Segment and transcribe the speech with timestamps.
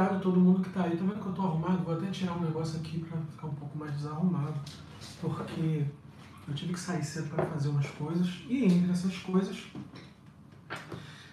[0.00, 0.96] obrigado todo mundo que está aí.
[0.96, 1.84] Tá vendo que eu estou arrumado?
[1.84, 4.54] Vou até tirar um negócio aqui para ficar um pouco mais desarrumado.
[5.20, 5.84] Porque
[6.48, 8.42] eu tive que sair cedo para fazer umas coisas.
[8.48, 9.62] E entre essas coisas,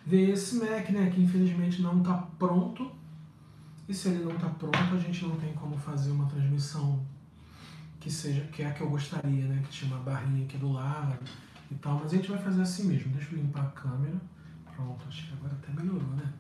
[0.06, 1.10] ver esse Mac, né?
[1.10, 2.92] Que infelizmente não está pronto.
[3.88, 7.06] E se ele não está pronto, a gente não tem como fazer uma transmissão
[8.00, 9.62] que seja que é a que eu gostaria, né?
[9.64, 11.18] Que tinha uma barrinha aqui do lado
[11.72, 12.00] e tal.
[12.04, 13.12] Mas a gente vai fazer assim mesmo.
[13.14, 14.20] Deixa eu limpar a câmera.
[14.76, 16.34] Pronto, acho que agora até melhorou, né?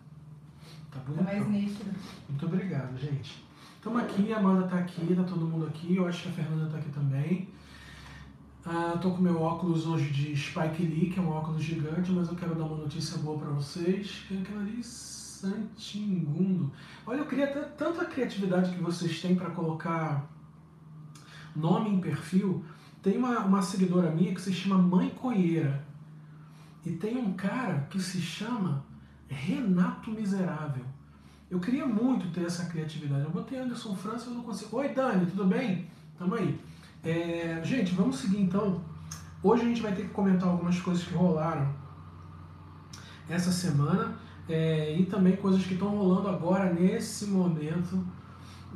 [0.92, 1.18] Tá bonito.
[1.18, 1.92] Tá mais nítido.
[2.30, 3.46] Muito obrigado, gente.
[3.76, 5.96] Estamos aqui, a Amanda está aqui, tá todo mundo aqui.
[5.96, 7.50] Eu acho que a Fernanda está aqui também.
[8.66, 12.28] Ah, tô com meu óculos hoje de Spike Lee, que é um óculos gigante, mas
[12.28, 14.26] eu quero dar uma notícia boa para vocês.
[14.28, 14.84] Quem é aquilo ali?
[14.84, 16.74] Santingundo.
[17.06, 20.30] Olha, eu queria tanta criatividade que vocês têm para colocar
[21.56, 22.66] nome em perfil.
[23.02, 25.86] Tem uma, uma seguidora minha que se chama Mãe Coieira.
[26.86, 28.84] E tem um cara que se chama
[29.30, 30.84] Renato Miserável.
[31.50, 33.24] Eu queria muito ter essa criatividade.
[33.24, 34.78] Eu botei Anderson França, eu não consigo.
[34.78, 35.88] Oi, Dani, tudo bem?
[36.18, 36.60] Tamo aí.
[37.04, 38.82] É, gente, vamos seguir então.
[39.42, 41.74] Hoje a gente vai ter que comentar algumas coisas que rolaram
[43.30, 44.18] essa semana
[44.50, 48.06] é, e também coisas que estão rolando agora, nesse momento,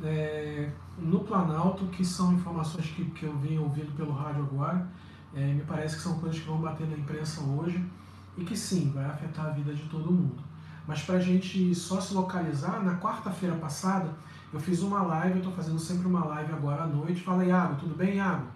[0.02, 4.88] é, no Planalto, que são informações que, que eu vim ouvindo pelo rádio agora.
[5.34, 7.82] É, me parece que são coisas que vão bater na imprensa hoje
[8.36, 10.42] e que sim, vai afetar a vida de todo mundo.
[10.86, 14.10] Mas para a gente só se localizar, na quarta-feira passada
[14.52, 17.22] eu fiz uma live, eu estou fazendo sempre uma live agora à noite.
[17.22, 18.46] Fala, Iago, tudo bem, Iago?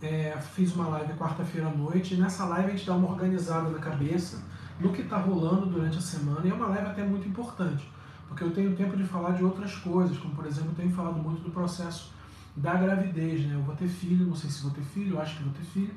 [0.00, 3.68] É, fiz uma live quarta-feira à noite e nessa live a gente dá uma organizada
[3.68, 4.42] na cabeça
[4.80, 7.90] no que está rolando durante a semana e é uma live até muito importante,
[8.28, 11.16] porque eu tenho tempo de falar de outras coisas, como por exemplo, eu tenho falado
[11.16, 12.12] muito do processo
[12.56, 13.56] da gravidez, né?
[13.56, 15.64] Eu vou ter filho, não sei se vou ter filho, eu acho que vou ter
[15.64, 15.94] filho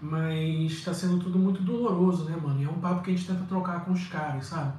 [0.00, 2.60] mas está sendo tudo muito doloroso, né, mano?
[2.60, 4.72] E é um papo que a gente tenta trocar com os caras, sabe?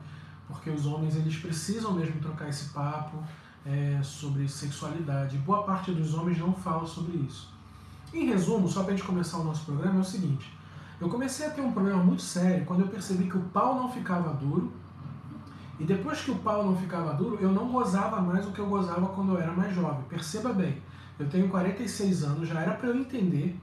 [0.47, 3.17] Porque os homens, eles precisam mesmo trocar esse papo
[3.65, 5.37] é, sobre sexualidade.
[5.39, 7.51] Boa parte dos homens não fala sobre isso.
[8.13, 10.57] Em resumo, só para a gente começar o nosso programa, é o seguinte.
[10.99, 13.91] Eu comecei a ter um problema muito sério quando eu percebi que o pau não
[13.91, 14.71] ficava duro.
[15.79, 18.65] E depois que o pau não ficava duro, eu não gozava mais o que eu
[18.65, 20.03] gozava quando eu era mais jovem.
[20.09, 20.81] Perceba bem,
[21.19, 23.59] eu tenho 46 anos, já era para eu entender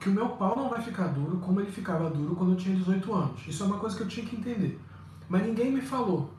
[0.00, 2.74] que o meu pau não vai ficar duro como ele ficava duro quando eu tinha
[2.74, 3.46] 18 anos.
[3.46, 4.80] Isso é uma coisa que eu tinha que entender.
[5.28, 6.32] Mas ninguém me falou.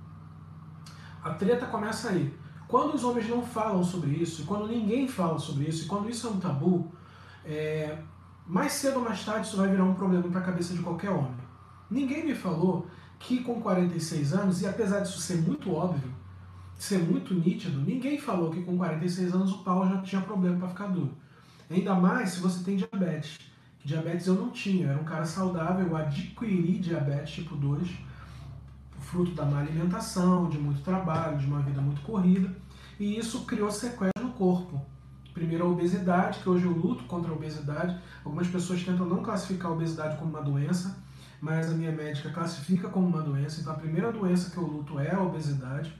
[1.24, 2.34] A treta começa aí.
[2.68, 6.26] Quando os homens não falam sobre isso, quando ninguém fala sobre isso, e quando isso
[6.26, 6.92] é um tabu,
[7.46, 8.00] é...
[8.48, 11.12] mais cedo ou mais tarde isso vai virar um problema para a cabeça de qualquer
[11.12, 11.36] homem.
[11.90, 12.88] Ninguém me falou
[13.20, 16.12] que com 46 anos, e apesar disso ser muito óbvio,
[16.80, 20.70] ser muito nítido, ninguém falou que com 46 anos o pau já tinha problema para
[20.70, 21.16] ficar duro.
[21.70, 23.51] Ainda mais se você tem diabetes.
[23.84, 27.90] Diabetes eu não tinha, eu era um cara saudável, eu adquiri diabetes tipo 2,
[29.00, 32.56] fruto da má alimentação, de muito trabalho, de uma vida muito corrida,
[33.00, 34.80] e isso criou sequelas no corpo.
[35.34, 37.98] Primeiro a obesidade, que hoje eu luto contra a obesidade.
[38.24, 40.98] Algumas pessoas tentam não classificar a obesidade como uma doença,
[41.40, 43.62] mas a minha médica classifica como uma doença.
[43.62, 45.94] Então a primeira doença que eu luto é a obesidade.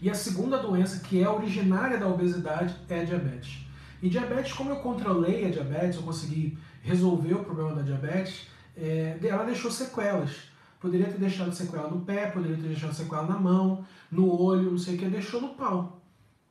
[0.00, 3.66] E a segunda doença, que é originária da obesidade, é a diabetes.
[4.02, 9.18] E diabetes, como eu controlei a diabetes, eu consegui resolver o problema da diabetes, é,
[9.22, 10.50] ela deixou sequelas.
[10.80, 14.78] Poderia ter deixado sequela no pé, poderia ter deixado sequela na mão, no olho, não
[14.78, 16.00] sei o que, deixou no pau.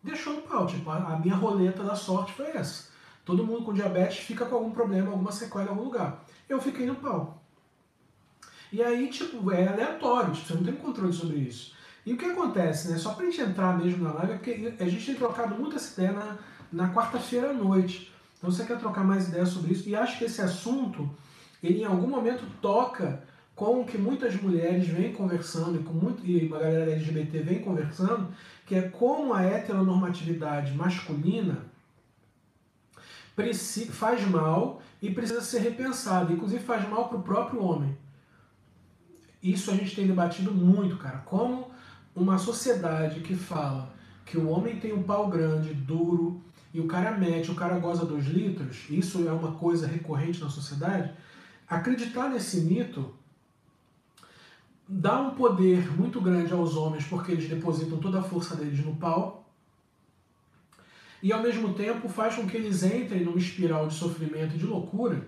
[0.03, 2.89] Deixou no pau, tipo, a, minha roleta da sorte foi essa.
[3.25, 6.23] Todo mundo com diabetes fica com algum problema, alguma sequela em algum lugar.
[6.47, 7.43] Eu fiquei no pau.
[8.71, 11.73] E aí, tipo, é aleatório, tipo, você não tem controle sobre isso.
[12.05, 12.97] E o que acontece, né?
[12.97, 15.99] Só pra gente entrar mesmo na live, é porque a gente tem trocado muito essa
[15.99, 16.37] ideia na,
[16.71, 18.11] na quarta-feira à noite.
[18.37, 19.89] Então você quer trocar mais ideias sobre isso?
[19.89, 21.09] E acho que esse assunto,
[21.61, 23.23] ele em algum momento toca
[23.55, 27.59] com o que muitas mulheres vêm conversando e, com muito, e a galera LGBT vem
[27.59, 28.29] conversando,
[28.65, 31.65] que é como a heteronormatividade masculina
[33.91, 36.31] faz mal e precisa ser repensada.
[36.31, 37.97] Inclusive faz mal para o próprio homem.
[39.41, 41.19] Isso a gente tem debatido muito, cara.
[41.19, 41.71] Como
[42.15, 43.93] uma sociedade que fala
[44.25, 46.41] que o homem tem um pau grande, duro,
[46.73, 50.49] e o cara mete, o cara goza dois litros, isso é uma coisa recorrente na
[50.49, 51.13] sociedade,
[51.67, 53.13] acreditar nesse mito
[54.87, 58.95] dá um poder muito grande aos homens porque eles depositam toda a força deles no
[58.95, 59.47] pau
[61.21, 64.65] e ao mesmo tempo faz com que eles entrem numa espiral de sofrimento e de
[64.65, 65.27] loucura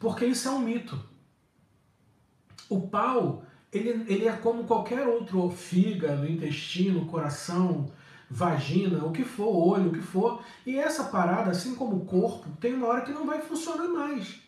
[0.00, 0.98] porque isso é um mito.
[2.70, 7.92] O pau, ele, ele é como qualquer outro fígado, intestino, coração,
[8.30, 10.40] vagina, o que for, olho, o que for.
[10.64, 14.40] E essa parada, assim como o corpo, tem uma hora que não vai funcionar mais.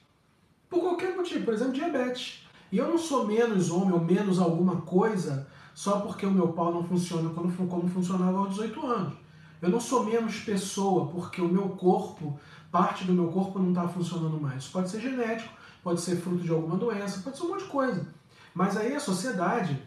[0.71, 2.47] Por qualquer motivo, por exemplo, diabetes.
[2.71, 6.73] E eu não sou menos homem ou menos alguma coisa só porque o meu pau
[6.73, 9.15] não funciona como, como funcionava aos 18 anos.
[9.61, 12.39] Eu não sou menos pessoa porque o meu corpo,
[12.71, 14.63] parte do meu corpo não está funcionando mais.
[14.63, 15.53] Isso pode ser genético,
[15.83, 18.07] pode ser fruto de alguma doença, pode ser um monte de coisa.
[18.55, 19.83] Mas aí a sociedade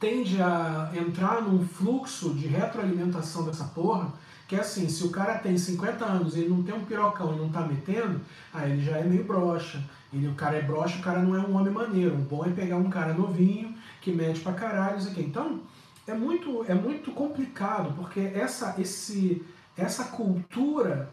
[0.00, 4.10] tende a entrar num fluxo de retroalimentação dessa porra,
[4.48, 7.34] que é assim, se o cara tem 50 anos e ele não tem um pirocão
[7.34, 8.20] e não tá metendo,
[8.52, 9.84] aí ele já é meio broxa.
[10.12, 12.14] Ele, o cara é broxa, o cara não é um homem maneiro.
[12.14, 15.20] O bom é pegar um cara novinho, que mete pra caralho, isso aqui.
[15.20, 15.60] Então,
[16.06, 19.44] é muito, é muito complicado, porque essa, esse,
[19.76, 21.10] essa cultura,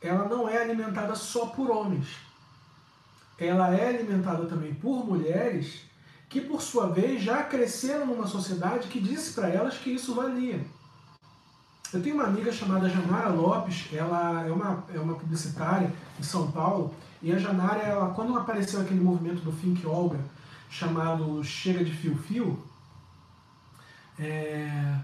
[0.00, 2.18] ela não é alimentada só por homens.
[3.36, 5.89] Ela é alimentada também por mulheres
[6.30, 10.64] que, por sua vez, já cresceram numa sociedade que disse para elas que isso valia.
[11.92, 16.52] Eu tenho uma amiga chamada Janara Lopes, ela é uma, é uma publicitária em São
[16.52, 20.20] Paulo, e a Janara, ela, quando apareceu aquele movimento do Think Olga,
[20.70, 22.64] chamado Chega de Fio Fio,
[24.16, 25.00] é,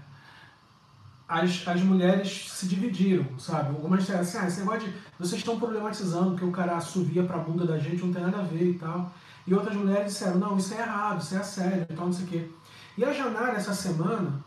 [1.27, 3.69] as, as mulheres se dividiram, sabe?
[3.69, 7.35] Algumas disseram assim, ah, esse negócio de vocês estão problematizando que o cara assovia para
[7.35, 9.11] a bunda da gente, não tem nada a ver e tal.
[9.47, 12.27] E outras mulheres disseram, não, isso é errado, isso é assédio, então não sei o
[12.27, 12.49] quê.
[12.97, 14.43] E a Janara, essa semana,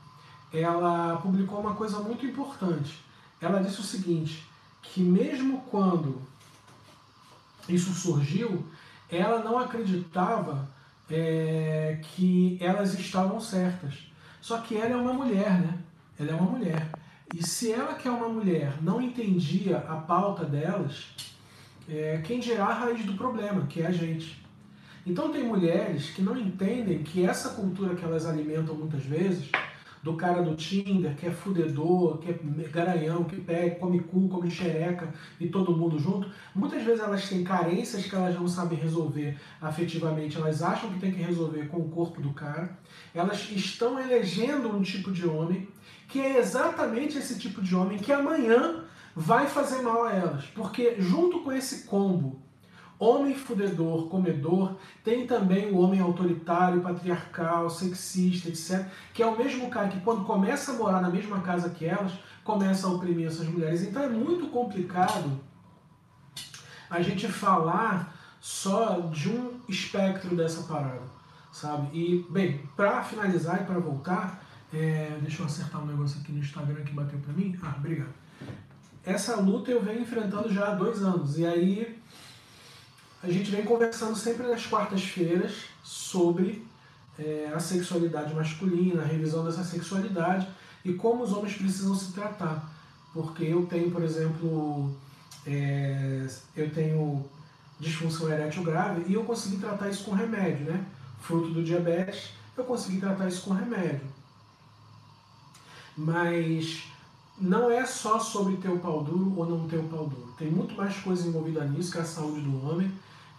[0.53, 3.03] ela publicou uma coisa muito importante.
[3.41, 4.47] Ela disse o seguinte,
[4.83, 6.21] que mesmo quando
[7.67, 8.67] isso surgiu,
[9.09, 10.69] ela não acreditava
[11.11, 13.95] é, que elas estavam certas.
[14.41, 15.79] Só que ela é uma mulher, né?
[16.19, 16.91] Ela é uma mulher.
[17.35, 21.15] E se ela, que é uma mulher, não entendia a pauta delas,
[21.89, 24.40] é, quem dirá a raiz do problema, que é a gente.
[25.07, 29.51] Então tem mulheres que não entendem que essa cultura que elas alimentam muitas vezes
[30.03, 34.51] do cara do Tinder, que é fudedor, que é garanhão, que pega, come cu, come
[34.51, 36.31] xereca e todo mundo junto.
[36.55, 41.13] Muitas vezes elas têm carências que elas não sabem resolver afetivamente, elas acham que tem
[41.13, 42.79] que resolver com o corpo do cara.
[43.15, 45.69] Elas estão elegendo um tipo de homem
[46.09, 50.45] que é exatamente esse tipo de homem que amanhã vai fazer mal a elas.
[50.47, 52.41] Porque junto com esse combo
[53.01, 59.71] Homem fudedor, comedor, tem também o homem autoritário, patriarcal, sexista, etc., que é o mesmo
[59.71, 62.13] cara que, quando começa a morar na mesma casa que elas,
[62.45, 63.81] começa a oprimir essas mulheres.
[63.81, 65.41] Então é muito complicado
[66.91, 71.03] a gente falar só de um espectro dessa parada,
[71.51, 71.89] sabe?
[71.97, 74.45] E, bem, para finalizar e para voltar,
[74.75, 77.59] é, deixa eu acertar um negócio aqui no Instagram que bateu para mim.
[77.63, 78.13] Ah, obrigado.
[79.03, 82.00] Essa luta eu venho enfrentando já há dois anos, e aí
[83.23, 86.67] a gente vem conversando sempre nas quartas-feiras sobre
[87.19, 90.49] é, a sexualidade masculina, a revisão dessa sexualidade
[90.85, 92.73] e como os homens precisam se tratar.
[93.13, 94.95] Porque eu tenho, por exemplo,
[95.47, 96.27] é,
[96.57, 97.25] eu tenho
[97.79, 100.87] disfunção erétil grave e eu consegui tratar isso com remédio, né?
[101.21, 104.09] Fruto do diabetes, eu consegui tratar isso com remédio.
[105.95, 106.85] Mas
[107.39, 110.33] não é só sobre ter o pau duro ou não ter o pau duro.
[110.39, 112.91] Tem muito mais coisa envolvida nisso que a saúde do homem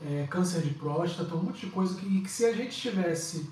[0.05, 3.49] é, câncer de próstata, um monte de coisa que, que se a gente tivesse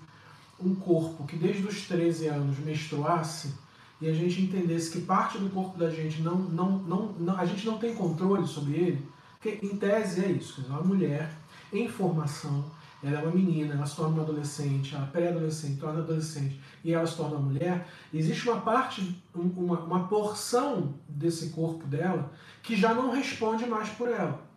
[0.60, 3.54] um corpo que desde os 13 anos menstruasse
[4.02, 7.46] e a gente entendesse que parte do corpo da gente não, não, não, não a
[7.46, 11.32] gente não tem controle sobre ele, porque em tese é isso, uma mulher
[11.72, 12.66] em formação,
[13.02, 17.06] ela é uma menina, ela se torna uma adolescente, ela pré-adolescente, torna adolescente e ela
[17.06, 23.12] se torna mulher, existe uma parte, uma, uma porção desse corpo dela que já não
[23.12, 24.49] responde mais por ela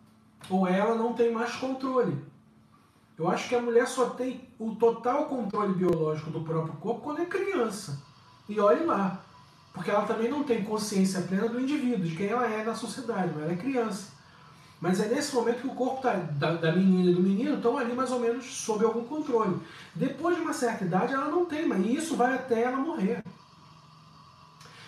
[0.49, 2.17] ou ela não tem mais controle.
[3.17, 7.21] Eu acho que a mulher só tem o total controle biológico do próprio corpo quando
[7.21, 8.01] é criança.
[8.49, 9.21] E olhe lá.
[9.73, 13.31] Porque ela também não tem consciência plena do indivíduo, de quem ela é na sociedade,
[13.33, 14.13] mas ela é criança.
[14.79, 17.77] Mas é nesse momento que o corpo tá, da, da menina e do menino estão
[17.77, 19.59] ali mais ou menos sob algum controle.
[19.95, 23.23] Depois de uma certa idade, ela não tem, mas isso vai até ela morrer.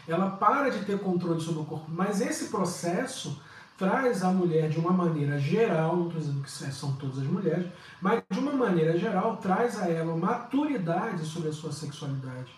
[0.07, 1.85] Ela para de ter controle sobre o corpo.
[1.89, 3.41] Mas esse processo
[3.77, 7.67] traz a mulher de uma maneira geral, não estou dizendo que são todas as mulheres,
[8.01, 12.51] mas de uma maneira geral traz a ela maturidade sobre a sua sexualidade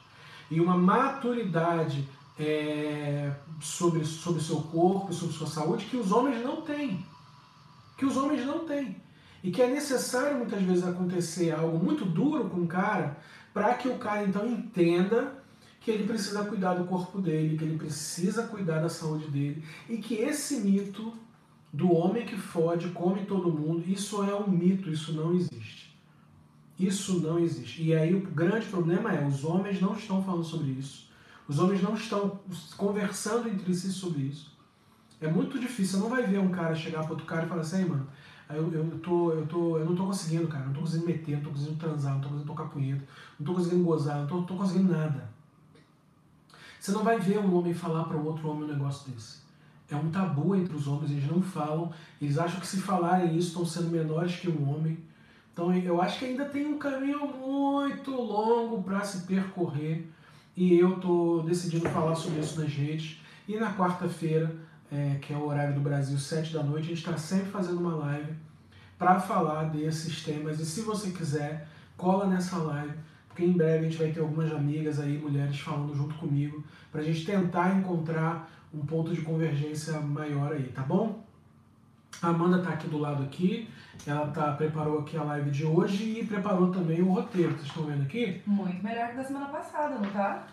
[0.50, 2.07] e uma maturidade
[2.39, 7.05] é, sobre, sobre seu corpo, sobre sua saúde que os homens não têm.
[7.97, 9.01] Que os homens não têm.
[9.43, 13.17] E que é necessário muitas vezes acontecer algo muito duro com o cara
[13.53, 15.37] para que o cara então entenda
[15.88, 19.96] que ele precisa cuidar do corpo dele, que ele precisa cuidar da saúde dele e
[19.96, 21.13] que esse mito
[21.72, 25.98] do homem que fode, come todo mundo, isso é um mito, isso não existe.
[26.77, 27.84] Isso não existe.
[27.84, 31.10] E aí o grande problema é, os homens não estão falando sobre isso.
[31.48, 32.38] Os homens não estão
[32.75, 34.51] conversando entre si sobre isso.
[35.22, 36.00] É muito difícil.
[36.00, 38.06] Você não vai ver um cara chegar para outro cara e falar assim, mano,
[38.50, 40.65] eu, eu, tô, eu, tô, eu não tô conseguindo, cara.
[40.65, 43.08] Não tô conseguindo meter, não tô conseguindo transar, não tô conseguindo tocar punheta,
[43.39, 45.37] não tô conseguindo gozar, não tô, tô conseguindo nada.
[46.88, 49.39] Você não vai ver um homem falar para o outro homem um negócio desse.
[49.91, 51.91] É um tabu entre os homens, eles não falam,
[52.22, 54.98] eles acham que se falarem isso estão sendo menores que um homem.
[55.51, 60.10] Então eu acho que ainda tem um caminho muito longo para se percorrer
[60.56, 63.20] e eu estou decidindo falar sobre isso nas redes.
[63.50, 64.56] E na quarta-feira,
[64.89, 67.82] é, que é o horário do Brasil, sete da noite, a gente está sempre fazendo
[67.82, 68.32] uma live
[68.98, 70.58] para falar desses temas.
[70.62, 71.67] E se você quiser,
[71.98, 72.94] cola nessa live,
[73.27, 77.01] porque em breve a gente vai ter algumas amigas aí, mulheres, falando junto comigo, para
[77.01, 81.24] a gente tentar encontrar um ponto de convergência maior aí, tá bom?
[82.22, 83.70] A Amanda está aqui do lado aqui,
[84.06, 87.84] ela tá, preparou aqui a live de hoje e preparou também o roteiro, vocês estão
[87.84, 88.41] vendo aqui?
[88.46, 90.48] Muito melhor que da semana passada, não tá?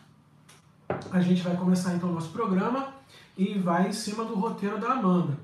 [1.11, 2.88] A gente vai começar então o nosso programa
[3.37, 5.38] e vai em cima do roteiro da Amanda.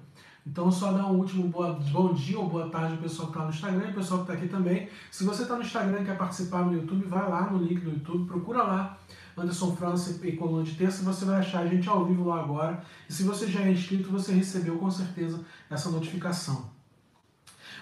[0.47, 3.45] Então, só dar um último boa, bom dia ou boa tarde ao pessoal que está
[3.45, 4.89] no Instagram e ao pessoal que está aqui também.
[5.11, 7.91] Se você está no Instagram e quer participar no YouTube, vai lá no link do
[7.91, 8.99] YouTube, procura lá
[9.41, 12.83] Anderson França e Coluna de Terça, você vai achar a gente ao vivo lá agora.
[13.09, 16.69] E se você já é inscrito, você recebeu com certeza essa notificação.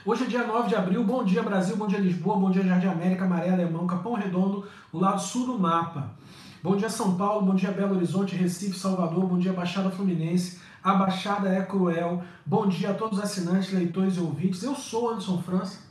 [0.06, 2.86] Hoje é dia 9 de abril, bom dia Brasil, bom dia Lisboa, bom dia Jardim
[2.86, 6.14] América, Maré Alemão, Capão Redondo, o lado sul do mapa.
[6.62, 10.94] Bom dia São Paulo, bom dia Belo Horizonte, Recife, Salvador, bom dia Baixada Fluminense, a
[10.94, 14.62] Baixada é cruel, bom dia a todos os assinantes, leitores e ouvintes.
[14.62, 15.87] Eu sou Anderson França,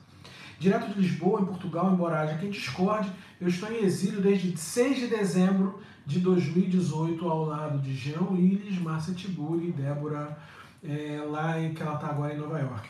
[0.60, 4.98] direto de Lisboa, em Portugal, embora haja quem discorde, eu estou em exílio desde 6
[4.98, 10.38] de dezembro de 2018, ao lado de Jean Willis, Márcia Tiburi e Débora,
[10.84, 12.90] é, lá em que ela está agora em Nova York.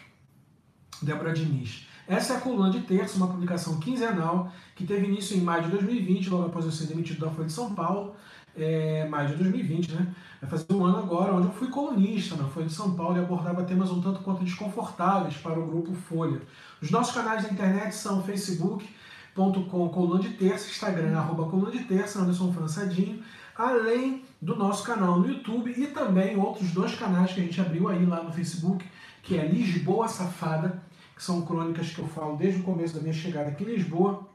[1.01, 1.87] Débora Diniz.
[2.07, 5.71] Essa é a coluna de terça, uma publicação quinzenal que teve início em maio de
[5.71, 8.15] 2020, logo após eu ser demitido da Folha de São Paulo,
[8.57, 10.07] é, maio de 2020, né?
[10.41, 13.19] Vai fazer um ano agora, onde eu fui colunista na Folha de São Paulo e
[13.19, 16.41] abordava temas um tanto quanto desconfortáveis para o grupo Folha.
[16.81, 22.19] Os nossos canais da internet são facebook.com coluna de terça, Instagram arroba coluna de terça,
[22.19, 23.23] Anderson Françadinho,
[23.55, 27.87] além do nosso canal no YouTube e também outros dois canais que a gente abriu
[27.87, 28.85] aí lá no Facebook,
[29.23, 30.81] que é Lisboa Safada,
[31.15, 34.27] que são crônicas que eu falo desde o começo da minha chegada aqui em Lisboa,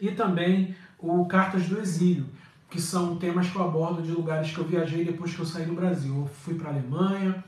[0.00, 2.26] e também o Cartas do Exílio,
[2.70, 5.66] que são temas que eu abordo de lugares que eu viajei depois que eu saí
[5.66, 6.16] do Brasil.
[6.16, 7.44] Eu fui para a Alemanha,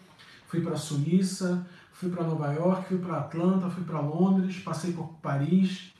[0.49, 4.93] fui para a Suíça, fui para Nova York, fui para Atlanta, fui para Londres, passei
[4.93, 5.93] por Paris.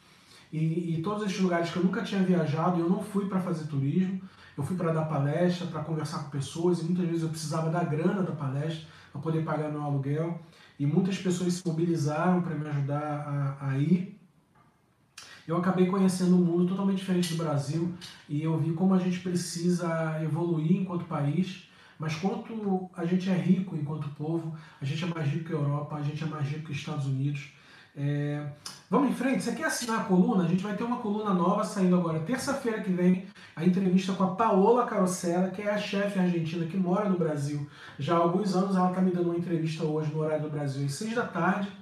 [0.53, 3.67] E, e, todos esses lugares que eu nunca tinha viajado, eu não fui para fazer
[3.69, 4.21] turismo,
[4.59, 7.83] eu fui para dar palestra, para conversar com pessoas e muitas vezes eu precisava da
[7.83, 10.41] grana da palestra para poder pagar meu aluguel.
[10.79, 14.21] E muitas pessoas se mobilizaram para me ajudar a, a ir
[15.53, 17.93] eu acabei conhecendo um mundo totalmente diferente do Brasil
[18.29, 21.69] e eu vi como a gente precisa evoluir enquanto país,
[21.99, 25.59] mas quanto a gente é rico enquanto povo, a gente é mais rico que a
[25.59, 27.53] Europa, a gente é mais rico que os Estados Unidos.
[27.95, 28.47] É...
[28.89, 29.43] Vamos em frente?
[29.43, 30.45] Você quer assinar a coluna?
[30.45, 34.25] A gente vai ter uma coluna nova saindo agora, terça-feira que vem, a entrevista com
[34.25, 37.69] a Paola Carosella, que é a chefe argentina que mora no Brasil.
[37.99, 40.87] Já há alguns anos ela está me dando uma entrevista hoje no horário do Brasil,
[40.87, 41.82] às seis da tarde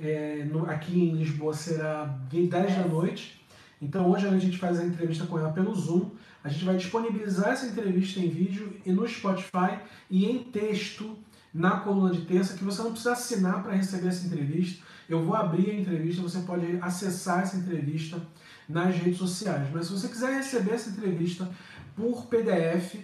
[0.00, 3.40] é, no, aqui em Lisboa será 10 da noite.
[3.80, 6.10] Então hoje a gente faz a entrevista com ela pelo Zoom.
[6.42, 9.78] A gente vai disponibilizar essa entrevista em vídeo e no Spotify
[10.10, 11.16] e em texto
[11.52, 14.84] na coluna de terça, que você não precisa assinar para receber essa entrevista.
[15.08, 18.20] Eu vou abrir a entrevista, você pode acessar essa entrevista
[18.68, 19.68] nas redes sociais.
[19.72, 21.48] Mas se você quiser receber essa entrevista
[21.94, 22.96] por PDF,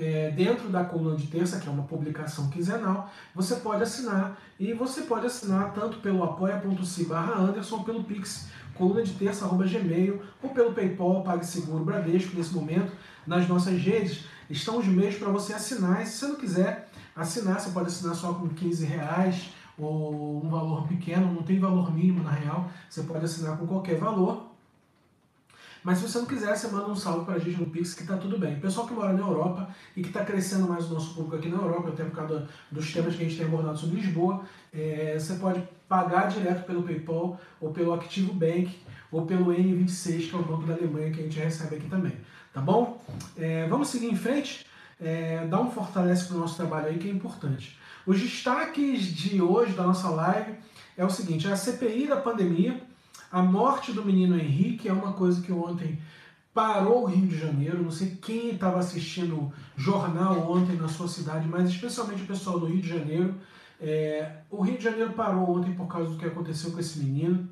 [0.00, 4.38] é, dentro da coluna de terça, que é uma publicação quinzenal, você pode assinar.
[4.58, 9.66] E você pode assinar tanto pelo apoia.se barra Anderson, pelo Pix, coluna de terça, arroba
[9.66, 12.92] gmail, ou pelo Paypal, PagSeguro, Bradesco, nesse momento,
[13.26, 16.02] nas nossas redes, estão os meios para você assinar.
[16.02, 20.48] E se você não quiser assinar, você pode assinar só com 15 reais ou um
[20.48, 24.49] valor pequeno, não tem valor mínimo na real, você pode assinar com qualquer valor.
[25.82, 28.02] Mas se você não quiser, você manda um salve para a gente no Pix, que
[28.02, 28.60] está tudo bem.
[28.60, 31.56] Pessoal que mora na Europa e que está crescendo mais o nosso público aqui na
[31.56, 35.34] Europa, até por causa dos temas que a gente tem abordado sobre Lisboa, é, você
[35.34, 38.78] pode pagar direto pelo PayPal ou pelo Activo Bank
[39.10, 42.12] ou pelo N26, que é o banco da Alemanha que a gente recebe aqui também.
[42.52, 43.02] Tá bom?
[43.36, 44.66] É, vamos seguir em frente.
[45.00, 47.78] É, dá um fortalece para o nosso trabalho aí que é importante.
[48.06, 50.54] Os destaques de hoje da nossa live
[50.96, 52.80] é o seguinte: é a CPI da pandemia
[53.30, 55.98] a morte do menino Henrique é uma coisa que ontem
[56.52, 57.82] parou o Rio de Janeiro.
[57.82, 62.66] Não sei quem estava assistindo jornal ontem na sua cidade, mas especialmente o pessoal do
[62.66, 63.34] Rio de Janeiro.
[63.80, 67.48] É, o Rio de Janeiro parou ontem por causa do que aconteceu com esse menino.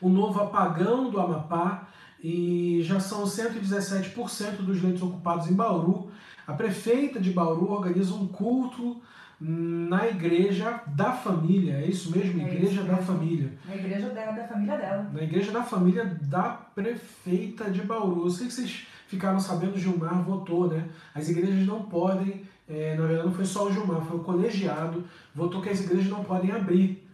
[0.00, 1.88] O novo apagão do Amapá
[2.22, 6.10] e já são 117% dos leitos ocupados em Bauru.
[6.46, 9.00] A prefeita de Bauru organiza um culto
[9.44, 12.40] na igreja da família, é isso mesmo?
[12.40, 13.52] É igreja isso da família.
[13.66, 15.10] Na igreja dela, da família dela.
[15.12, 18.26] Na igreja da família da prefeita de Bauru.
[18.26, 20.88] Eu sei que vocês ficaram sabendo, Gilmar votou, né?
[21.12, 25.04] As igrejas não podem, é, na verdade não foi só o Gilmar, foi o colegiado,
[25.34, 27.04] votou que as igrejas não podem abrir.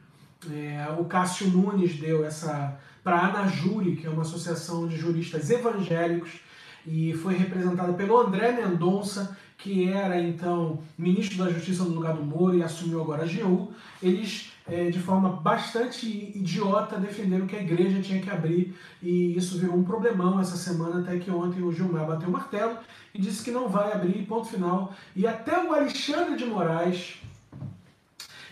[0.52, 5.48] É, o Cássio Nunes deu essa para a Anajure, que é uma associação de juristas
[5.48, 6.40] evangélicos,
[6.86, 12.22] e foi representada pelo André Mendonça, que era então ministro da Justiça no lugar do
[12.22, 17.60] Moro e assumiu agora a AGU, eles é, de forma bastante idiota defenderam que a
[17.60, 21.72] igreja tinha que abrir e isso virou um problemão essa semana, até que ontem o
[21.72, 22.78] Gilmar bateu o martelo
[23.12, 24.94] e disse que não vai abrir, ponto final.
[25.16, 27.16] E até o Alexandre de Moraes,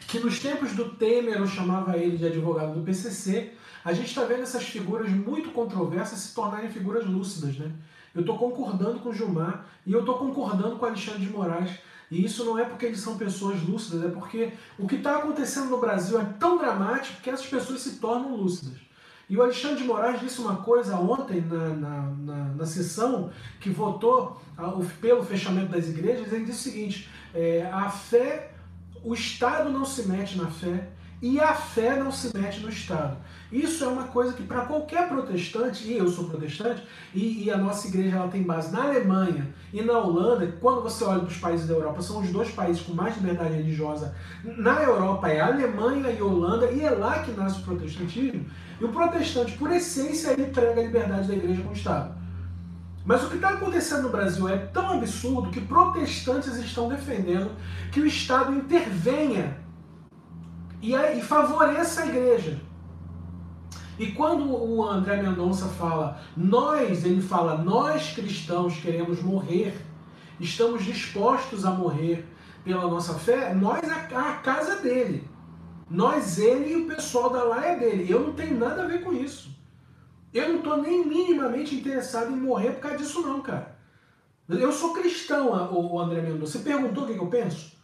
[0.08, 3.52] que nos tempos do Temer eu chamava ele de advogado do PCC,
[3.84, 7.70] a gente está vendo essas figuras muito controversas se tornarem figuras lúcidas, né?
[8.16, 11.70] Eu estou concordando com o Gilmar e eu estou concordando com o Alexandre de Moraes.
[12.11, 15.68] E isso não é porque eles são pessoas lúcidas, é porque o que está acontecendo
[15.68, 18.78] no Brasil é tão dramático que essas pessoas se tornam lúcidas.
[19.28, 23.30] E o Alexandre de Moraes disse uma coisa ontem na, na, na, na sessão
[23.61, 24.40] que votou
[25.00, 26.32] pelo fechamento das igrejas.
[26.32, 28.52] Ele disse o seguinte: é, a fé,
[29.04, 30.88] o Estado não se mete na fé
[31.20, 33.16] e a fé não se mete no Estado.
[33.50, 36.82] Isso é uma coisa que para qualquer protestante, e eu sou protestante,
[37.14, 41.04] e, e, a nossa igreja ela tem base na Alemanha e na Holanda, quando você
[41.04, 44.14] olha para os países da Europa, são os dois países com mais liberdade religiosa.
[44.44, 48.44] Na Europa é Alemanha e Holanda, e é lá que nasce o protestantismo.
[48.80, 52.14] E o protestante, por essência, ele prega a liberdade da igreja com o Estado.
[53.04, 57.52] Mas o que está acontecendo no Brasil é tão absurdo que protestantes estão defendendo
[57.92, 59.64] que o Estado intervenha
[60.87, 62.61] e, e favoreça a igreja.
[63.99, 69.75] E quando o André Mendonça fala, nós, ele fala, nós cristãos queremos morrer,
[70.38, 72.26] estamos dispostos a morrer
[72.62, 75.28] pela nossa fé, nós a, a casa dele.
[75.88, 78.11] Nós, ele e o pessoal da laia dele.
[78.11, 79.57] Eu não tenho nada a ver com isso.
[80.35, 83.77] Eu não estou nem minimamente interessado em morrer por causa disso, não, cara.
[84.49, 86.59] Eu sou cristão, o André Mendonça.
[86.59, 87.75] Você perguntou o que eu penso?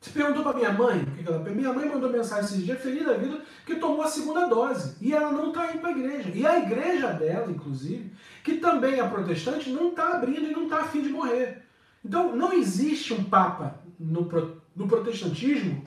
[0.00, 3.14] Você perguntou para minha mãe que ela Minha mãe mandou mensagem esses dias, feliz da
[3.14, 4.96] vida, que tomou a segunda dose.
[5.00, 6.30] E ela não está indo para a igreja.
[6.34, 8.12] E a igreja dela, inclusive,
[8.44, 11.62] que também é protestante, não está abrindo e não está afim de morrer.
[12.04, 14.28] Então, não existe um papa no,
[14.76, 15.84] no protestantismo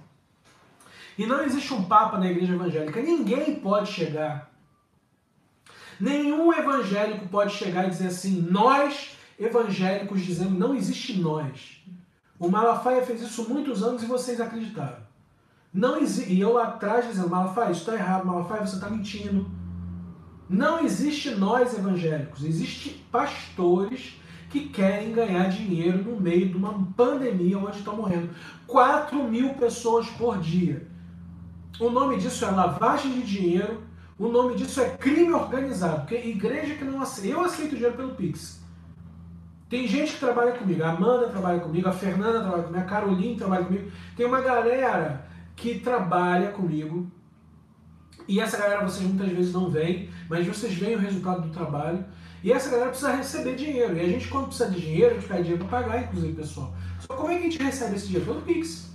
[1.17, 3.02] e não existe um papa na igreja evangélica.
[3.02, 4.52] Ninguém pode chegar.
[6.00, 11.84] Nenhum evangélico pode chegar e dizer assim: nós evangélicos dizemos não existe nós.
[12.39, 14.97] O Malafaia fez isso muitos anos e vocês acreditaram.
[15.73, 16.02] Não.
[16.02, 19.52] E eu lá atrás dizendo, Malafaia, isso está errado, Malafaia, você está mentindo.
[20.49, 27.60] Não existe nós evangélicos, existe pastores que querem ganhar dinheiro no meio de uma pandemia
[27.60, 28.32] onde estão morrendo
[28.65, 30.88] 4 mil pessoas por dia.
[31.80, 33.84] O nome disso é lavagem de dinheiro,
[34.17, 37.30] o nome disso é crime organizado, porque igreja que não aceita.
[37.30, 38.59] Eu aceito dinheiro pelo Pix.
[39.70, 43.36] Tem gente que trabalha comigo, a Amanda trabalha comigo, a Fernanda trabalha comigo, a Caroline
[43.36, 43.92] trabalha comigo.
[44.18, 47.10] Tem uma galera que trabalha comigo.
[48.28, 52.04] E essa galera vocês muitas vezes não veem, mas vocês veem o resultado do trabalho.
[52.44, 53.96] E essa galera precisa receber dinheiro.
[53.96, 56.74] E a gente, quando precisa de dinheiro, a gente pede dinheiro para pagar, inclusive, pessoal.
[57.00, 58.26] Só como é que a gente recebe esse dinheiro?
[58.26, 58.90] Pelo Pix.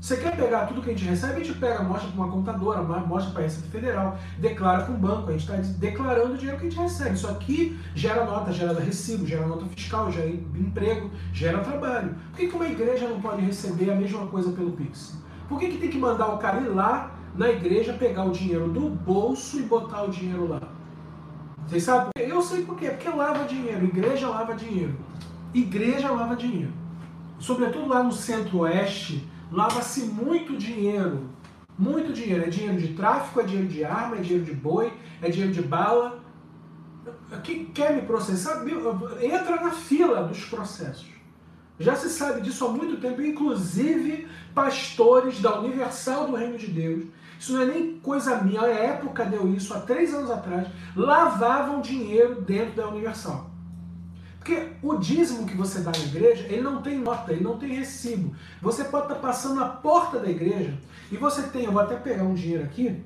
[0.00, 2.82] Você quer pegar tudo que a gente recebe, a gente pega, mostra para uma contadora,
[2.82, 6.58] mostra para a Receita Federal, declara com o banco, a gente está declarando o dinheiro
[6.60, 7.16] que a gente recebe.
[7.16, 12.14] Isso aqui gera nota, gera recibo, gera nota fiscal, gera emprego, gera trabalho.
[12.30, 15.18] Por que, que uma igreja não pode receber a mesma coisa pelo Pix?
[15.48, 18.68] Por que, que tem que mandar o cara ir lá na igreja pegar o dinheiro
[18.68, 20.60] do bolso e botar o dinheiro lá?
[21.66, 22.10] Vocês sabem?
[22.16, 22.90] Eu sei por quê.
[22.90, 24.94] Porque lava dinheiro, igreja lava dinheiro.
[25.52, 26.72] Igreja lava dinheiro.
[27.38, 31.28] Sobretudo lá no centro-oeste, lava-se muito dinheiro.
[31.78, 32.44] Muito dinheiro.
[32.44, 35.62] É dinheiro de tráfico, é dinheiro de arma, é dinheiro de boi, é dinheiro de
[35.62, 36.20] bala.
[37.42, 38.64] Quem quer me processar,
[39.20, 41.06] entra na fila dos processos.
[41.80, 47.04] Já se sabe disso há muito tempo, inclusive pastores da Universal do Reino de Deus.
[47.38, 51.80] Isso não é nem coisa minha, a época deu isso, há três anos atrás, lavavam
[51.80, 53.47] dinheiro dentro da Universal.
[54.48, 57.74] Porque o dízimo que você dá na igreja, ele não tem nota, ele não tem
[57.74, 58.34] recibo.
[58.62, 60.72] Você pode estar passando na porta da igreja
[61.12, 63.04] e você tem, eu vou até pegar um dinheiro aqui,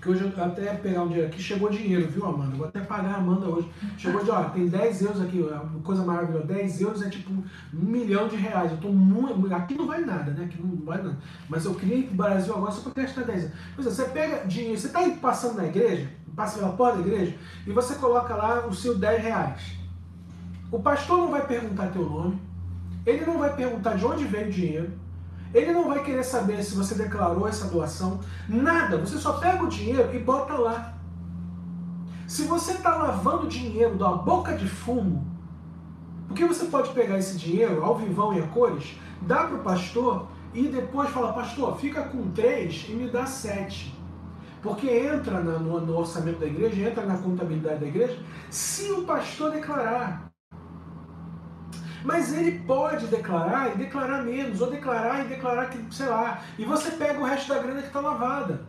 [0.00, 2.54] que hoje eu até pegar um dinheiro aqui, chegou dinheiro, viu, Amanda?
[2.54, 3.68] Vou até pagar a Amanda hoje.
[3.98, 5.44] Chegou de, ó, tem 10 euros aqui,
[5.82, 6.46] coisa maravilhosa.
[6.46, 8.70] 10 euros é tipo um milhão de reais.
[8.70, 9.52] Eu tô muito.
[9.52, 10.44] Aqui não vai nada, né?
[10.44, 11.18] Aqui não vai nada.
[11.48, 13.56] Mas eu queria ir pro Brasil agora só para gastar 10 euros.
[13.74, 17.36] Pois é, você pega dinheiro, você tá passando na igreja, passa pela porta da igreja,
[17.66, 19.83] e você coloca lá o seu 10 reais.
[20.74, 22.42] O pastor não vai perguntar teu nome,
[23.06, 24.92] ele não vai perguntar de onde veio o dinheiro,
[25.54, 28.98] ele não vai querer saber se você declarou essa doação, nada.
[28.98, 30.94] Você só pega o dinheiro e bota lá.
[32.26, 35.24] Se você está lavando dinheiro da boca de fumo,
[36.26, 40.26] porque você pode pegar esse dinheiro ao vivão e a cores, dá para o pastor
[40.52, 43.96] e depois fala, pastor, fica com três e me dá sete.
[44.60, 48.18] Porque entra no, orçamento da igreja, entra na contabilidade da igreja,
[48.50, 50.33] se o pastor declarar.
[52.04, 56.64] Mas ele pode declarar e declarar menos, ou declarar e declarar que, sei lá, e
[56.64, 58.66] você pega o resto da grana que está lavada.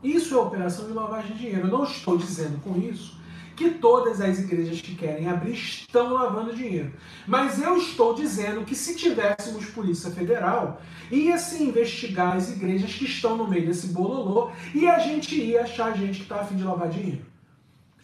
[0.00, 1.66] Isso é operação de lavagem de dinheiro.
[1.66, 3.20] Eu não estou dizendo com isso
[3.56, 6.92] que todas as igrejas que querem abrir estão lavando dinheiro.
[7.26, 13.04] Mas eu estou dizendo que se tivéssemos Polícia Federal, ia se investigar as igrejas que
[13.04, 16.62] estão no meio desse bololô e a gente ia achar gente que está afim de
[16.62, 17.31] lavar dinheiro.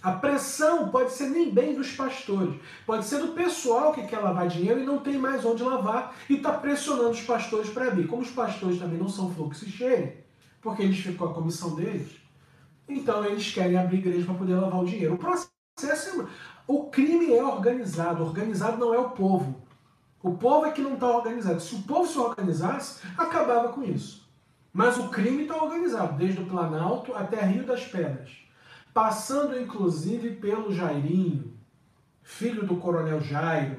[0.01, 2.55] A pressão pode ser nem bem dos pastores,
[2.87, 6.35] pode ser do pessoal que quer lavar dinheiro e não tem mais onde lavar e
[6.35, 8.07] está pressionando os pastores para abrir.
[8.07, 10.25] Como os pastores também não são fluxo e cheire,
[10.63, 12.13] porque eles ficam com a comissão deles,
[12.89, 15.15] então eles querem abrir igreja para poder lavar o dinheiro.
[15.15, 16.27] O processo é...
[16.67, 19.63] O crime é organizado, organizado não é o povo.
[20.23, 21.61] O povo é que não está organizado.
[21.61, 24.29] Se o povo se organizasse, acabava com isso.
[24.73, 28.48] Mas o crime está organizado, desde o Planalto até Rio das Pedras
[28.93, 31.53] passando inclusive pelo Jairinho,
[32.23, 33.77] filho do coronel Jairo,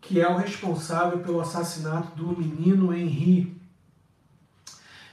[0.00, 3.60] que é o responsável pelo assassinato do menino Henri.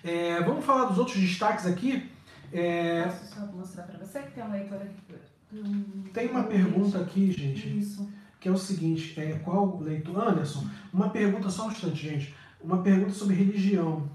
[0.04, 2.10] É, vamos falar dos outros destaques aqui.
[2.54, 3.04] É...
[3.04, 6.12] Posso só mostrar para você que tem uma leitora aqui.
[6.14, 7.80] Tem uma pergunta aqui, gente.
[7.80, 8.10] Isso.
[8.40, 10.28] Que é o seguinte: é, qual leitor?
[10.28, 12.36] Anderson, uma pergunta só um instante, gente.
[12.62, 14.10] Uma pergunta sobre religião.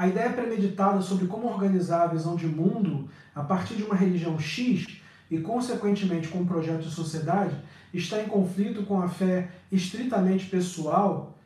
[0.00, 4.38] A ideia premeditada sobre como organizar a visão de mundo a partir de uma religião
[4.38, 4.86] X
[5.30, 7.54] e, consequentemente, com um projeto de sociedade
[7.92, 11.36] está em conflito com a fé estritamente pessoal.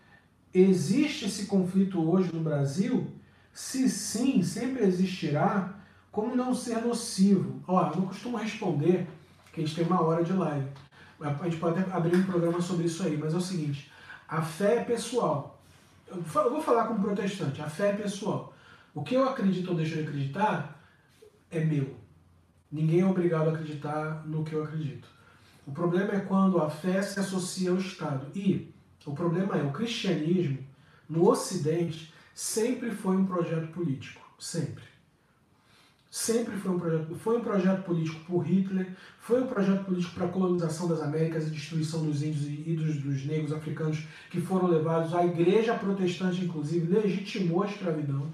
[0.55, 3.09] Existe esse conflito hoje no Brasil?
[3.53, 5.75] Se sim, sempre existirá.
[6.13, 7.61] Como não ser nocivo?
[7.67, 9.09] Ó, eu não costumo responder,
[9.53, 10.69] que a gente tem uma hora de live.
[11.21, 13.91] A gente pode até abrir um programa sobre isso aí, mas é o seguinte:
[14.29, 15.54] a fé é pessoal.
[16.15, 18.55] Eu vou falar como protestante, a fé é pessoal.
[18.95, 20.81] O que eu acredito ou deixo de acreditar
[21.51, 21.97] é meu.
[22.71, 25.09] Ninguém é obrigado a acreditar no que eu acredito.
[25.67, 28.27] O problema é quando a fé se associa ao Estado.
[28.35, 28.73] E
[29.05, 30.59] o problema é o cristianismo,
[31.09, 34.21] no Ocidente, sempre foi um projeto político.
[34.39, 34.94] Sempre
[36.15, 38.87] sempre foi um projeto, foi um projeto político por Hitler,
[39.19, 43.03] foi um projeto político para a colonização das Américas e destruição dos índios e dos,
[43.03, 45.13] dos, negros africanos que foram levados.
[45.13, 48.29] A igreja protestante, inclusive, legitimou a escravidão.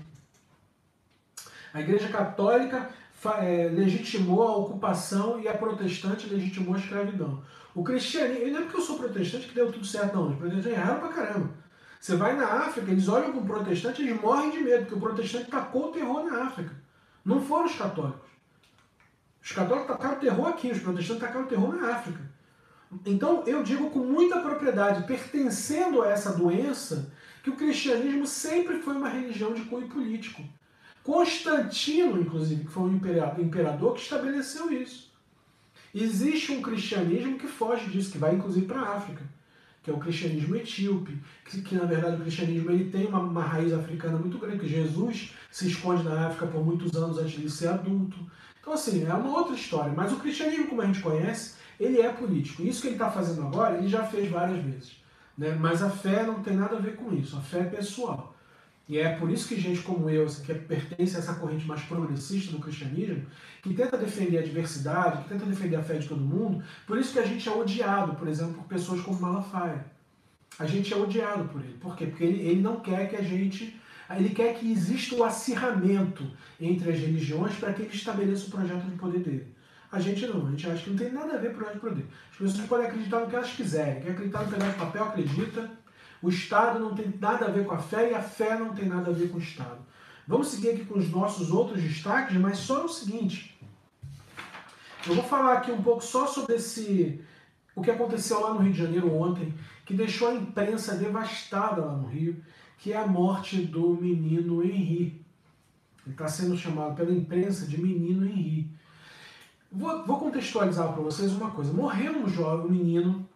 [1.72, 2.90] A igreja católica
[3.38, 7.42] é, legitimou a ocupação e a protestante legitimou a escravidão.
[7.74, 10.28] O cristianismo, não é porque eu sou protestante que deu tudo certo, não.
[10.28, 11.48] Os protestantes erraram pra caramba.
[11.98, 15.00] Você vai na África, eles olham para o protestante eles morrem de medo, porque o
[15.00, 16.89] protestante tacou o terror na África.
[17.24, 18.30] Não foram os católicos.
[19.42, 22.20] Os católicos tacaram terror aqui, os protestantes tacaram terror na África.
[23.06, 28.96] Então eu digo com muita propriedade, pertencendo a essa doença, que o cristianismo sempre foi
[28.96, 30.42] uma religião de cunho político.
[31.02, 32.96] Constantino, inclusive, que foi um
[33.38, 35.10] imperador que estabeleceu isso.
[35.94, 39.24] Existe um cristianismo que foge disso, que vai inclusive para a África
[39.82, 43.42] que é o cristianismo etíope, que, que na verdade o cristianismo ele tem uma, uma,
[43.42, 47.50] raiz africana muito grande, que Jesus se esconde na África por muitos anos antes de
[47.50, 48.18] ser adulto.
[48.60, 49.92] Então, assim, é uma outra história.
[49.92, 52.62] Mas o cristianismo, como a gente conhece, ele é político.
[52.62, 54.96] Isso que ele está fazendo agora, ele já fez várias vezes.
[55.36, 55.56] Né?
[55.58, 57.36] Mas a fé não tem nada a ver com isso.
[57.36, 58.29] A fé é pessoal.
[58.90, 61.80] E é por isso que gente como eu, assim, que pertence a essa corrente mais
[61.82, 63.24] progressista do cristianismo,
[63.62, 67.12] que tenta defender a diversidade, que tenta defender a fé de todo mundo, por isso
[67.12, 69.86] que a gente é odiado, por exemplo, por pessoas como Malafaia.
[70.58, 71.78] A gente é odiado por ele.
[71.78, 72.06] Por quê?
[72.06, 73.80] Porque ele, ele não quer que a gente.
[74.10, 76.28] Ele quer que exista o acirramento
[76.60, 79.54] entre as religiões para que ele estabeleça o projeto de poder dele.
[79.92, 81.74] A gente não, a gente acha que não tem nada a ver com o projeto
[81.74, 82.06] de poder.
[82.32, 84.02] As pessoas podem acreditar no que elas quiserem.
[84.02, 85.70] Quer acreditar no pedaço de papel, acredita.
[86.22, 88.86] O Estado não tem nada a ver com a fé e a fé não tem
[88.86, 89.78] nada a ver com o Estado.
[90.26, 93.58] Vamos seguir aqui com os nossos outros destaques, mas só no seguinte.
[95.06, 97.24] Eu vou falar aqui um pouco só sobre esse
[97.74, 99.54] o que aconteceu lá no Rio de Janeiro ontem,
[99.86, 102.44] que deixou a imprensa devastada lá no Rio,
[102.78, 105.24] que é a morte do menino Henri.
[106.04, 108.70] Ele está sendo chamado pela imprensa de menino Henri.
[109.72, 111.72] Vou, vou contextualizar para vocês uma coisa.
[111.72, 113.28] Morreu um jovem um menino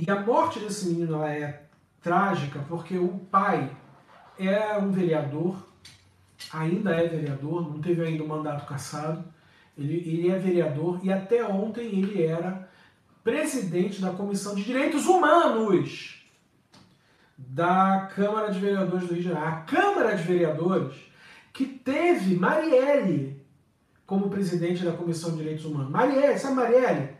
[0.00, 1.62] e a morte desse menino é
[2.02, 3.70] trágica porque o pai
[4.38, 5.68] é um vereador,
[6.52, 9.24] ainda é vereador, não teve ainda o um mandato cassado.
[9.76, 12.68] Ele, ele é vereador e até ontem ele era
[13.22, 16.16] presidente da Comissão de Direitos Humanos
[17.36, 19.48] da Câmara de Vereadores do Rio de Janeiro.
[19.48, 20.94] A Câmara de Vereadores
[21.52, 23.40] que teve Marielle
[24.06, 25.90] como presidente da Comissão de Direitos Humanos.
[25.90, 27.19] Marielle, sabe Marielle?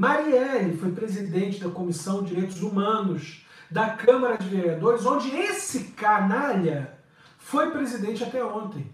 [0.00, 6.98] Marielle foi presidente da Comissão de Direitos Humanos da Câmara de Vereadores, onde esse canalha
[7.36, 8.90] foi presidente até ontem.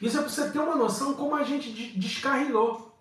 [0.00, 2.98] Isso é para você ter uma noção como a gente descarrilou.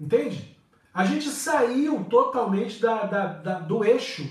[0.00, 0.58] Entende?
[0.92, 4.28] A gente saiu totalmente da, da, da, do eixo.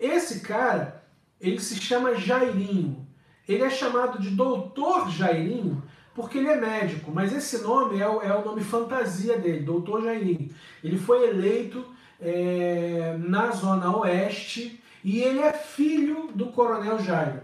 [0.00, 1.04] Esse cara,
[1.38, 3.06] ele se chama Jairinho.
[3.46, 5.82] Ele é chamado de Doutor Jairinho
[6.18, 10.02] porque ele é médico, mas esse nome é o, é o nome fantasia dele, Doutor
[10.02, 10.52] Jairinho.
[10.82, 11.86] Ele foi eleito
[12.20, 17.40] é, na Zona Oeste e ele é filho do Coronel Jairo.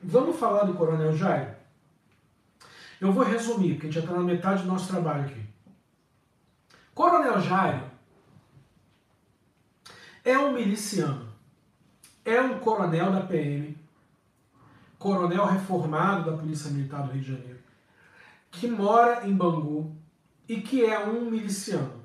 [0.00, 1.50] Vamos falar do Coronel Jairo?
[3.00, 5.42] Eu vou resumir, porque a gente já está na metade do nosso trabalho aqui.
[6.94, 7.82] Coronel Jairo
[10.24, 11.26] é um miliciano,
[12.24, 13.76] é um coronel da PM,
[15.02, 17.58] coronel reformado da Polícia Militar do Rio de Janeiro,
[18.52, 19.96] que mora em Bangu
[20.48, 22.02] e que é um miliciano.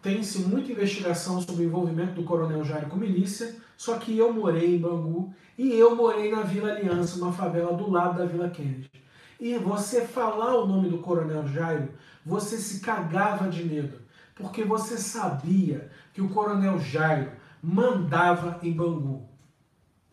[0.00, 4.76] Tem-se muita investigação sobre o envolvimento do Coronel Jairo com milícia, só que eu morei
[4.76, 8.90] em Bangu e eu morei na Vila Aliança, uma favela do lado da Vila Kennedy.
[9.38, 11.90] E você falar o nome do Coronel Jairo,
[12.24, 13.98] você se cagava de medo,
[14.34, 19.31] porque você sabia que o Coronel Jairo mandava em Bangu.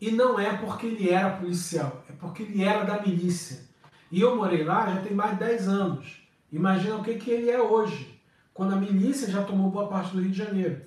[0.00, 3.68] E não é porque ele era policial, é porque ele era da milícia.
[4.10, 6.22] E eu morei lá já tem mais de 10 anos.
[6.50, 8.18] Imagina o que, que ele é hoje
[8.52, 10.82] quando a milícia já tomou boa parte do Rio de Janeiro.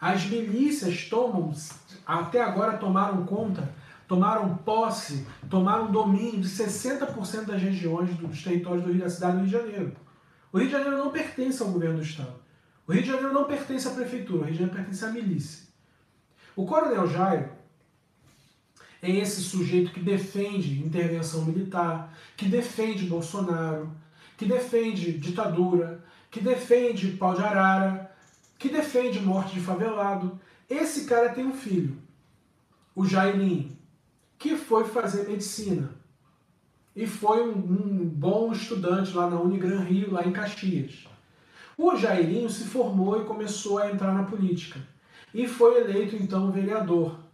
[0.00, 1.52] As milícias tomam,
[2.06, 3.72] até agora tomaram conta,
[4.08, 9.44] tomaram posse, tomaram domínio de 60% das regiões dos territórios do Rio da cidade do
[9.44, 9.96] Rio de Janeiro.
[10.52, 12.34] O Rio de Janeiro não pertence ao governo do Estado.
[12.86, 15.66] O Rio de Janeiro não pertence à prefeitura, o Rio de Janeiro pertence à milícia.
[16.54, 17.55] O coronel Jairo
[19.06, 23.92] é esse sujeito que defende intervenção militar, que defende Bolsonaro,
[24.36, 28.10] que defende ditadura, que defende pau de arara,
[28.58, 30.40] que defende morte de favelado.
[30.68, 31.96] Esse cara tem um filho,
[32.94, 33.76] o Jairinho,
[34.38, 35.90] que foi fazer medicina.
[36.94, 41.06] E foi um, um bom estudante lá na Unigran Rio, lá em Caxias.
[41.78, 44.80] O Jairinho se formou e começou a entrar na política.
[45.32, 47.25] E foi eleito, então, vereador.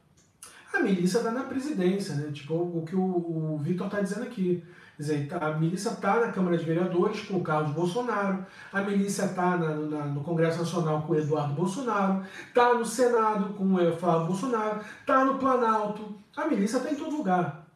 [0.72, 2.30] A milícia está na presidência, né?
[2.32, 4.64] Tipo, o que o, o Vitor está dizendo aqui.
[4.96, 9.24] Quer dizer, a milícia está na Câmara de Vereadores com o Carlos Bolsonaro, a milícia
[9.24, 14.80] está no Congresso Nacional com o Eduardo Bolsonaro, está no Senado com o Flávio Bolsonaro,
[15.00, 16.14] está no Planalto.
[16.36, 17.66] A milícia está em todo lugar.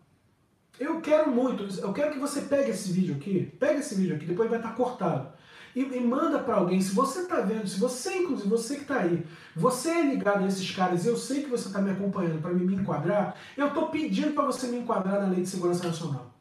[0.78, 4.26] Eu quero muito, eu quero que você pegue esse vídeo aqui, pegue esse vídeo aqui,
[4.26, 5.28] depois vai estar tá cortado.
[5.76, 9.00] E, e manda para alguém, se você está vendo, se você, inclusive, você que está
[9.00, 12.40] aí, você é ligado a esses caras e eu sei que você está me acompanhando
[12.40, 16.34] para me enquadrar, eu estou pedindo para você me enquadrar na Lei de Segurança Nacional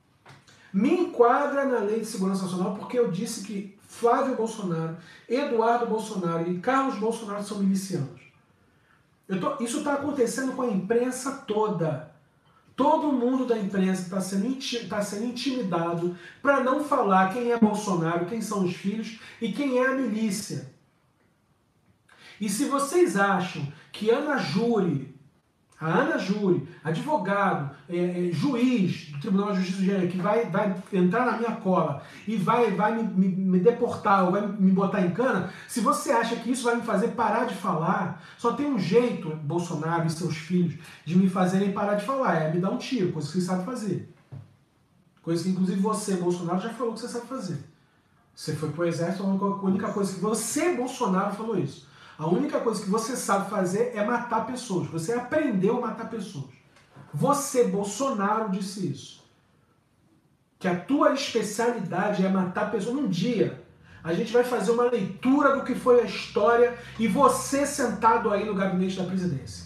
[0.75, 6.51] me enquadra na Lei de Segurança Nacional porque eu disse que Flávio Bolsonaro, Eduardo Bolsonaro
[6.51, 8.19] e Carlos Bolsonaro são milicianos.
[9.39, 12.13] Tô, isso está acontecendo com a imprensa toda.
[12.75, 18.25] Todo mundo da imprensa está sendo, tá sendo intimidado para não falar quem é Bolsonaro,
[18.25, 20.69] quem são os filhos e quem é a milícia.
[22.39, 25.14] E se vocês acham que Ana Júri
[25.79, 30.45] a Ana Júri, advogado, é, é, juiz do Tribunal de Justiça do Gênero, que vai,
[30.45, 34.71] vai entrar na minha cola e vai, vai me, me, me, deportar ou vai me
[34.71, 38.53] botar em cana, se você acha que isso vai me fazer parar de falar, só
[38.53, 42.61] tem um jeito, Bolsonaro e seus filhos, de me fazerem parar de falar, é me
[42.61, 44.09] dar um tiro, coisa que sabe fazer.
[45.21, 47.59] Coisa que inclusive você, Bolsonaro, já falou que você sabe fazer.
[48.33, 51.87] Você foi pro exército, a única coisa que você, Bolsonaro, falou isso.
[52.17, 54.87] A única coisa que você sabe fazer é matar pessoas.
[54.87, 56.45] Você aprendeu a matar pessoas.
[57.13, 59.23] Você, Bolsonaro, disse isso.
[60.57, 62.95] Que a tua especialidade é matar pessoas.
[62.95, 63.61] Um dia,
[64.01, 68.45] a gente vai fazer uma leitura do que foi a história e você sentado aí
[68.45, 69.65] no gabinete da presidência.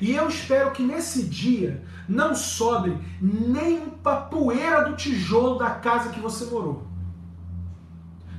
[0.00, 6.10] E eu espero que nesse dia não sobre nem uma poeira do tijolo da casa
[6.10, 6.87] que você morou.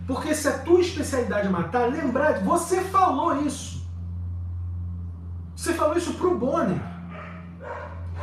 [0.10, 3.88] Porque se a tua especialidade é matar, lembrar, você falou isso.
[5.56, 6.82] Você falou isso pro Bonner.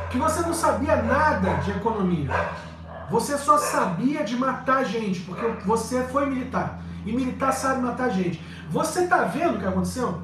[0.09, 2.29] Que você não sabia nada de economia.
[3.09, 6.81] Você só sabia de matar gente, porque você foi militar.
[7.05, 8.45] E militar sabe matar gente.
[8.69, 10.21] Você tá vendo o que aconteceu?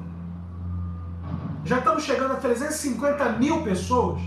[1.64, 4.20] Já estamos chegando a 350 mil pessoas.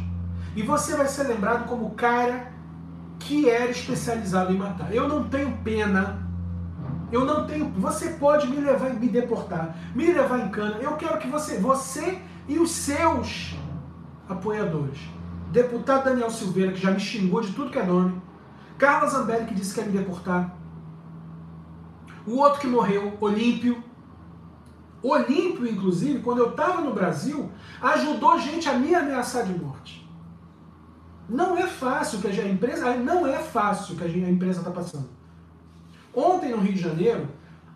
[0.56, 2.52] E você vai ser lembrado como o cara
[3.20, 4.92] que era especializado em matar.
[4.92, 6.26] Eu não tenho pena.
[7.12, 7.70] Eu não tenho.
[7.78, 10.78] Você pode me levar, me deportar, me levar em cana.
[10.78, 13.56] Eu quero que você, você e os seus
[14.28, 15.00] apoiadores.
[15.52, 18.22] Deputado Daniel Silveira, que já me xingou de tudo que é nome.
[18.78, 20.56] Carla Zambelli, que disse que quer me deportar.
[22.26, 23.82] O outro que morreu, Olímpio.
[25.02, 27.50] Olímpio, inclusive, quando eu estava no Brasil,
[27.82, 30.08] ajudou gente a me ameaçar de morte.
[31.30, 35.17] Não é fácil que a empresa, não é fácil que a empresa está passando.
[36.18, 37.28] Ontem no Rio de Janeiro,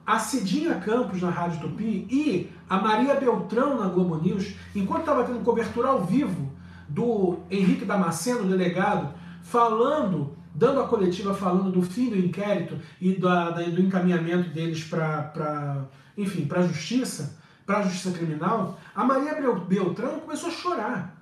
[0.04, 5.24] a Cidinha Campos na Rádio Tupi e a Maria Beltrão na Globo News, enquanto estava
[5.26, 6.52] tendo cobertura ao vivo
[6.90, 13.52] do Henrique Damasceno, delegado, falando, dando a coletiva falando do fim do inquérito e da,
[13.52, 15.86] da, do encaminhamento deles para,
[16.18, 19.36] enfim, para a justiça, para a justiça criminal, a Maria
[19.68, 21.22] Beltrão começou a chorar.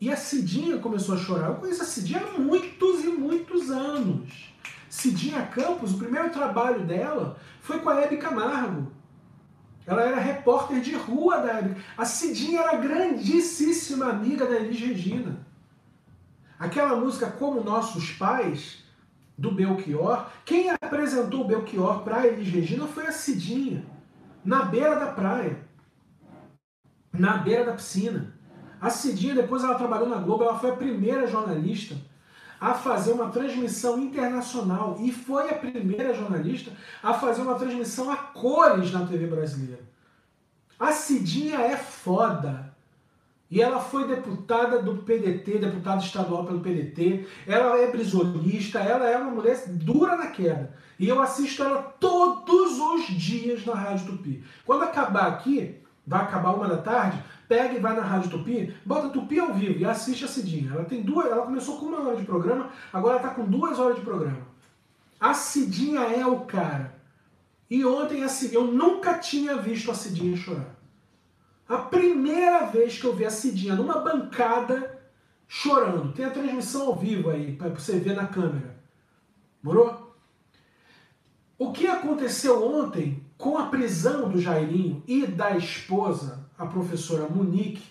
[0.00, 1.48] E a Cidinha começou a chorar.
[1.48, 4.19] Eu conheço a Cidinha há muitos e muitos anos.
[5.00, 8.92] Cidinha Campos, o primeiro trabalho dela foi com a Hebe Camargo.
[9.86, 11.82] Ela era repórter de rua da Hebe.
[11.96, 15.46] A Cidinha era grandíssima amiga da Elis Regina.
[16.58, 18.84] Aquela música Como Nossos Pais,
[19.38, 23.86] do Belchior, quem apresentou o Belchior para a Elis Regina foi a Cidinha,
[24.44, 25.66] na beira da praia,
[27.10, 28.34] na beira da piscina.
[28.78, 31.96] A Cidinha, depois ela trabalhou na Globo, ela foi a primeira jornalista
[32.60, 36.70] a fazer uma transmissão internacional e foi a primeira jornalista
[37.02, 39.80] a fazer uma transmissão a cores na TV brasileira.
[40.78, 42.70] A Cidinha é foda.
[43.50, 47.26] E ela foi deputada do PDT, deputada estadual pelo PDT.
[47.48, 50.72] Ela é brisolista, ela é uma mulher dura na queda.
[50.98, 54.44] E eu assisto ela todos os dias na Rádio Tupi.
[54.64, 55.79] Quando acabar aqui,
[56.10, 59.78] vai acabar uma da tarde, pega e vai na Rádio Tupi, bota Tupi ao vivo
[59.78, 60.72] e assiste a Cidinha.
[60.72, 63.94] Ela tem duas, ela começou com uma hora de programa, agora está com duas horas
[63.94, 64.44] de programa.
[65.20, 66.96] A Cidinha é o cara.
[67.70, 70.74] E ontem a Cidinha, eu nunca tinha visto a Cidinha chorar.
[71.68, 75.00] A primeira vez que eu vi a Cidinha numa bancada
[75.46, 76.12] chorando.
[76.12, 78.76] Tem a transmissão ao vivo aí, para você ver na câmera.
[79.62, 80.16] Morou?
[81.56, 87.82] O que aconteceu ontem com a prisão do Jairinho e da esposa a professora Monique,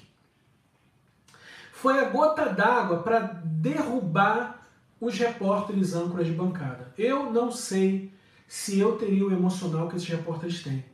[1.73, 4.63] foi a gota d'água para derrubar
[5.01, 6.93] os repórteres âncoras de bancada.
[6.95, 8.13] Eu não sei
[8.47, 10.85] se eu teria o emocional que esses repórteres têm.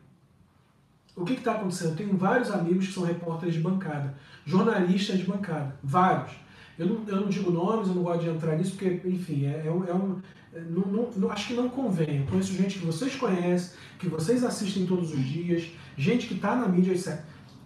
[1.16, 1.90] O que está acontecendo?
[1.90, 6.32] Eu tenho vários amigos que são repórteres de bancada, jornalistas de bancada, vários.
[6.78, 9.64] Eu não, eu não digo nomes, eu não gosto de entrar nisso, porque, enfim, é,
[9.68, 9.84] é um.
[9.86, 10.20] É um
[10.54, 12.20] é, não, não, acho que não convém.
[12.20, 16.56] Eu conheço gente que vocês conhecem, que vocês assistem todos os dias, gente que está
[16.56, 17.24] na mídia, etc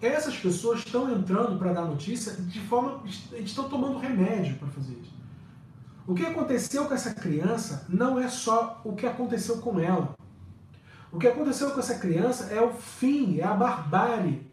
[0.08, 3.04] essas pessoas estão entrando para dar notícia de forma.
[3.34, 5.14] Estão tomando remédio para fazer isso.
[6.08, 10.16] O que aconteceu com essa criança não é só o que aconteceu com ela.
[11.12, 14.48] O que aconteceu com essa criança é o fim, é a barbárie.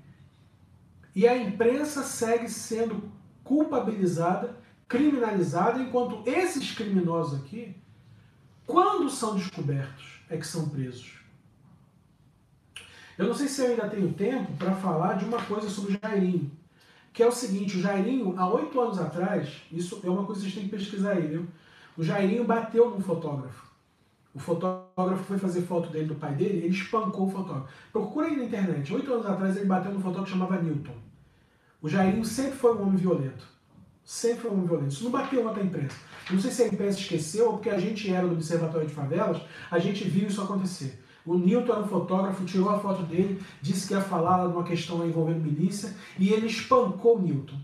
[1.14, 3.10] E a imprensa segue sendo
[3.46, 4.56] culpabilizada,
[4.88, 7.76] criminalizada, enquanto esses criminosos aqui,
[8.66, 11.14] quando são descobertos, é que são presos.
[13.16, 15.98] Eu não sei se eu ainda tenho tempo para falar de uma coisa sobre o
[16.02, 16.50] Jairinho.
[17.12, 20.50] Que é o seguinte, o Jairinho, há oito anos atrás, isso é uma coisa que
[20.50, 21.46] vocês têm que pesquisar aí, viu?
[21.96, 23.66] O Jairinho bateu num fotógrafo.
[24.35, 27.68] O fotógrafo foi fazer foto dele do pai dele, ele espancou o fotógrafo.
[27.90, 28.92] Procura aí na internet.
[28.92, 31.05] Oito anos atrás ele bateu num fotógrafo que chamava Newton.
[31.80, 33.46] O Jairinho sempre foi um homem violento.
[34.04, 34.92] Sempre foi um homem violento.
[34.92, 35.96] Isso não bateu na imprensa.
[36.30, 39.40] Não sei se a imprensa esqueceu ou porque a gente era do Observatório de Favelas,
[39.70, 41.02] a gente viu isso acontecer.
[41.24, 44.62] O Newton era um fotógrafo, tirou a foto dele, disse que ia falar de uma
[44.62, 47.58] questão envolvendo milícia e ele espancou o Newton.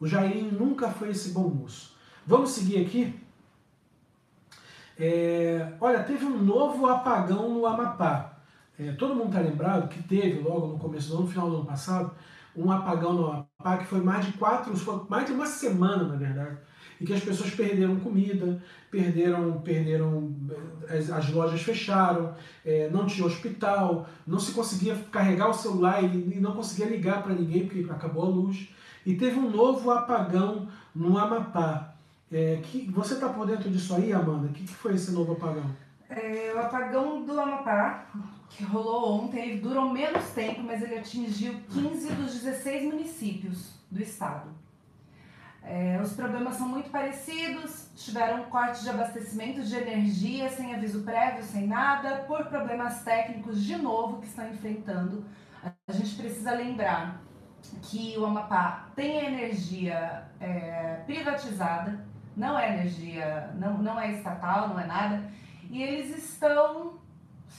[0.00, 1.94] O Jairinho nunca foi esse bom moço.
[2.26, 3.14] Vamos seguir aqui?
[4.98, 8.38] É, olha, teve um novo apagão no Amapá.
[8.78, 11.56] É, todo mundo está lembrado que teve logo no começo do ano, no final do
[11.56, 12.12] ano passado,
[12.56, 14.72] um apagão no Amapá que foi mais de quatro,
[15.08, 16.58] mais de uma semana, na verdade
[17.00, 20.34] e que as pessoas perderam comida, perderam, perderam
[20.88, 22.34] as, as lojas fecharam,
[22.64, 27.22] é, não tinha hospital, não se conseguia carregar o celular e, e não conseguia ligar
[27.22, 28.68] para ninguém porque acabou a luz.
[29.04, 31.94] E teve um novo apagão no Amapá.
[32.32, 34.46] É, que, você está por dentro disso aí, Amanda?
[34.46, 35.70] O que, que foi esse novo apagão?
[36.08, 38.06] É, o apagão do Amapá,
[38.50, 44.02] que rolou ontem, ele durou menos tempo, mas ele atingiu 15 dos 16 municípios do
[44.02, 44.50] estado.
[45.66, 51.42] É, os problemas são muito parecidos, tiveram corte de abastecimento de energia sem aviso prévio,
[51.42, 55.24] sem nada, por problemas técnicos de novo que estão enfrentando.
[55.88, 57.22] A gente precisa lembrar
[57.82, 62.04] que o Amapá tem energia é, privatizada,
[62.36, 65.24] não é energia, não, não é estatal, não é nada,
[65.70, 66.98] e eles estão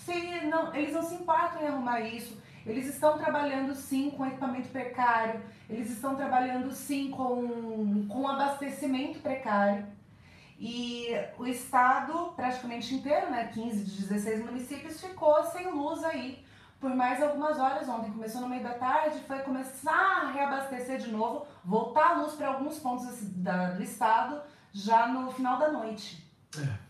[0.04, 2.42] se não, eles não se importam em arrumar isso.
[2.66, 5.40] Eles estão trabalhando sim com equipamento precário,
[5.70, 9.86] eles estão trabalhando sim com, com abastecimento precário.
[10.58, 16.44] E o estado praticamente inteiro, né, 15 de 16 municípios, ficou sem luz aí
[16.80, 17.88] por mais algumas horas.
[17.88, 22.34] Ontem começou no meio da tarde, foi começar a reabastecer de novo, voltar a luz
[22.34, 24.42] para alguns pontos da, do estado
[24.72, 26.26] já no final da noite.
[26.58, 26.85] É.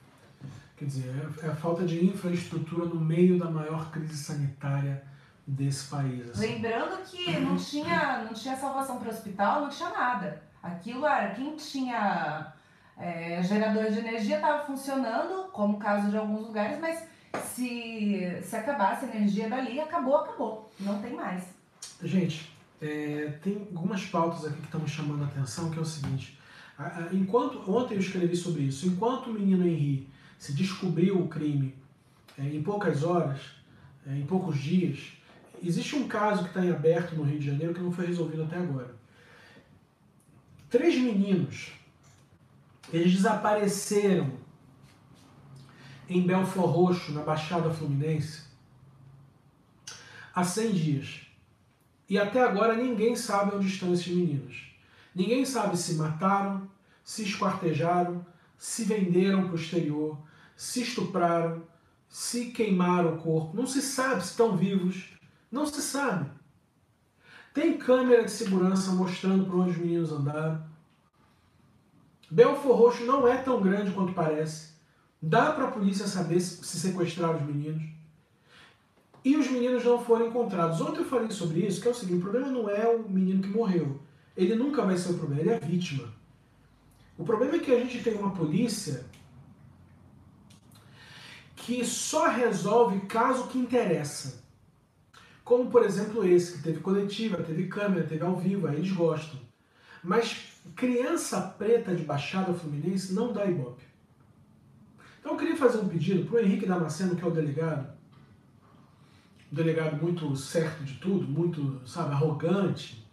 [0.78, 5.04] Quer dizer, é, a falta de infraestrutura no meio da maior crise sanitária
[5.48, 6.30] desse país.
[6.30, 6.48] Assim.
[6.48, 10.44] Lembrando que não tinha, não tinha salvação para o hospital, não tinha nada.
[10.62, 12.54] Aquilo era quem tinha
[12.98, 17.08] é, gerador de energia estava funcionando, como o caso de alguns lugares, mas
[17.44, 20.72] se, se acabasse a energia dali, acabou, acabou.
[20.80, 21.44] Não tem mais.
[22.02, 22.52] Gente,
[22.82, 26.38] é, tem algumas pautas aqui que estão me chamando a atenção, que é o seguinte.
[27.14, 28.88] Enquanto, ontem eu escrevi sobre isso.
[28.88, 31.76] Enquanto o menino Henri se descobriu o crime
[32.38, 33.40] é, em poucas horas,
[34.06, 35.14] é, em poucos dias,
[35.64, 38.44] existe um caso que está em aberto no Rio de Janeiro que não foi resolvido
[38.44, 38.96] até agora.
[40.70, 41.72] Três meninos,
[42.92, 44.32] eles desapareceram
[46.08, 48.44] em Belfor Roxo, na Baixada Fluminense,
[50.34, 51.22] há 100 dias.
[52.08, 54.72] E até agora ninguém sabe onde estão esses meninos.
[55.16, 56.70] Ninguém sabe se mataram,
[57.04, 58.26] se esquartejaram,
[58.58, 60.18] se venderam para o exterior,
[60.56, 61.64] se estupraram,
[62.08, 63.56] se queimaram o corpo.
[63.56, 65.10] Não se sabe se estão vivos.
[65.52, 66.30] Não se sabe.
[67.54, 70.64] Tem câmera de segurança mostrando para onde os meninos andaram.
[72.30, 74.74] Belfor Roxo não é tão grande quanto parece.
[75.22, 77.84] Dá para a polícia saber se sequestraram os meninos.
[79.24, 80.82] E os meninos não foram encontrados.
[80.82, 83.42] Ontem eu falei sobre isso, que é o seguinte, o problema não é o menino
[83.42, 84.00] que morreu.
[84.36, 86.14] Ele nunca vai ser o problema, ele é a vítima.
[87.18, 89.06] O problema é que a gente tem uma polícia
[91.56, 94.44] que só resolve caso que interessa.
[95.44, 99.40] Como, por exemplo, esse, que teve coletiva, teve câmera, teve ao vivo, aí eles gostam.
[100.04, 103.84] Mas criança preta de Baixada Fluminense não dá ibope.
[105.20, 107.92] Então eu queria fazer um pedido para o Henrique Damasceno, que é o delegado,
[109.52, 113.05] um delegado muito certo de tudo, muito, sabe, arrogante,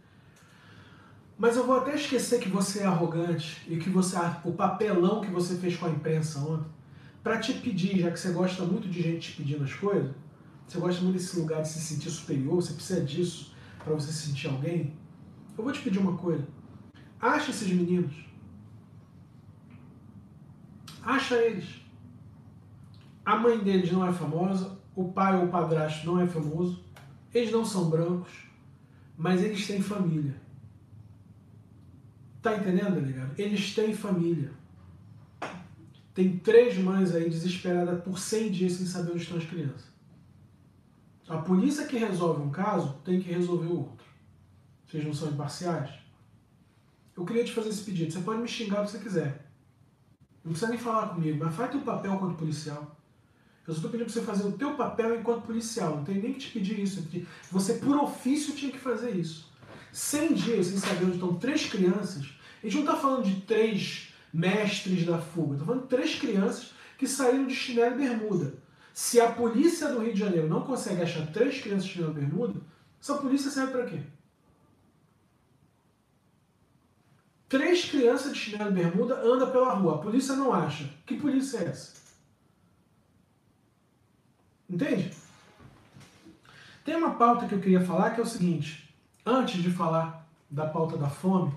[1.38, 5.30] mas eu vou até esquecer que você é arrogante e que você o papelão que
[5.30, 6.70] você fez com a imprensa ontem,
[7.22, 10.12] para te pedir, já que você gosta muito de gente te pedindo as coisas,
[10.66, 14.28] você gosta muito desse lugar de se sentir superior, você precisa disso para você se
[14.28, 14.94] sentir alguém.
[15.56, 16.46] Eu vou te pedir uma coisa.
[17.20, 18.14] Acha esses meninos.
[21.02, 21.82] Acha eles.
[23.24, 26.84] A mãe deles não é famosa, o pai ou o padrasto não é famoso,
[27.32, 28.32] eles não são brancos,
[29.16, 30.34] mas eles têm família.
[32.42, 33.32] Tá entendendo, delegado?
[33.38, 34.50] Eles têm família.
[36.12, 39.92] Tem três mães aí desesperadas por 100 dias sem saber onde estão as crianças.
[41.28, 44.06] A polícia que resolve um caso tem que resolver o outro.
[44.86, 45.90] Vocês não são imparciais?
[47.16, 48.12] Eu queria te fazer esse pedido.
[48.12, 49.46] Você pode me xingar se você quiser.
[50.44, 52.96] Não precisa nem falar comigo, mas faz teu papel enquanto policial.
[53.66, 55.96] Eu só estou pedindo para você fazer o teu papel enquanto policial.
[55.96, 57.06] Não tem nem que te pedir isso.
[57.52, 59.51] Você, por ofício, tinha que fazer isso.
[59.92, 62.24] 100 dias sem saber onde estão três crianças.
[62.62, 66.72] A gente não está falando de três mestres da fuga, está falando de três crianças
[66.96, 68.54] que saíram de chinelo e bermuda.
[68.94, 72.20] Se a polícia do Rio de Janeiro não consegue achar três crianças de chinelo e
[72.20, 72.60] bermuda,
[73.00, 74.00] essa polícia serve para quê?
[77.48, 80.88] Três crianças de chinelo e bermuda andam pela rua, a polícia não acha.
[81.04, 81.92] Que polícia é essa?
[84.70, 85.12] Entende?
[86.82, 88.91] Tem uma pauta que eu queria falar que é o seguinte
[89.24, 91.52] antes de falar da pauta da fome,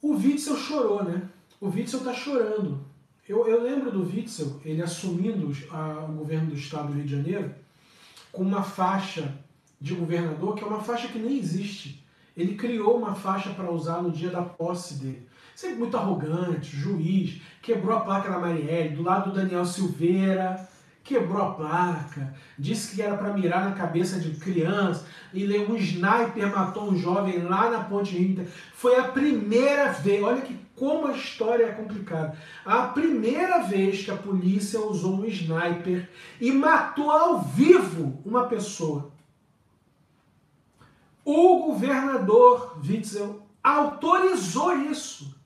[0.00, 1.28] o Witzel chorou, né?
[1.60, 2.80] O Witzel está chorando.
[3.28, 7.16] Eu, eu, lembro do Witzel, ele assumindo a, o governo do estado do Rio de
[7.16, 7.54] Janeiro,
[8.32, 9.36] com uma faixa
[9.80, 12.04] de governador, que é uma faixa que nem existe.
[12.36, 15.28] Ele criou uma faixa para usar no dia da posse dele.
[15.54, 20.68] Sempre muito arrogante, juiz, quebrou a placa da Marielle, do lado do Daniel Silveira,
[21.08, 26.54] quebrou a placa, disse que era para mirar na cabeça de criança, e um sniper
[26.54, 28.46] matou um jovem lá na Ponte Rio.
[28.74, 32.36] Foi a primeira vez, olha que como a história é complicada.
[32.64, 36.08] A primeira vez que a polícia usou um sniper
[36.40, 39.10] e matou ao vivo uma pessoa.
[41.24, 45.37] O governador Witzel autorizou isso.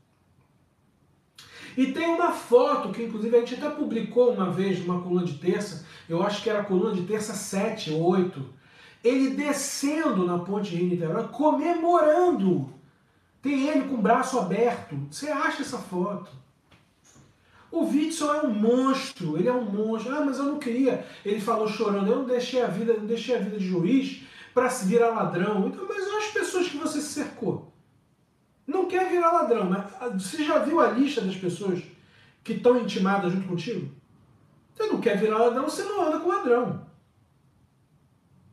[1.76, 5.38] E tem uma foto que, inclusive, a gente até publicou uma vez numa coluna de
[5.38, 8.44] terça, eu acho que era coluna de terça 7 ou 8,
[9.02, 12.72] ele descendo na ponte Rio-Niterói, comemorando.
[13.40, 14.96] Tem ele com o braço aberto.
[15.10, 16.30] Você acha essa foto?
[17.70, 20.14] O Witzel é um monstro, ele é um monstro.
[20.14, 21.06] Ah, mas eu não queria.
[21.24, 24.68] Ele falou chorando, eu não deixei a vida, não deixei a vida de juiz para
[24.68, 25.66] se virar ladrão.
[25.66, 27.71] Então, mas olha as pessoas que você se cercou.
[28.66, 31.82] Não quer virar ladrão, mas ah, você já viu a lista das pessoas
[32.44, 33.90] que estão intimadas junto contigo?
[34.74, 36.86] Você não quer virar ladrão, você não anda com ladrão.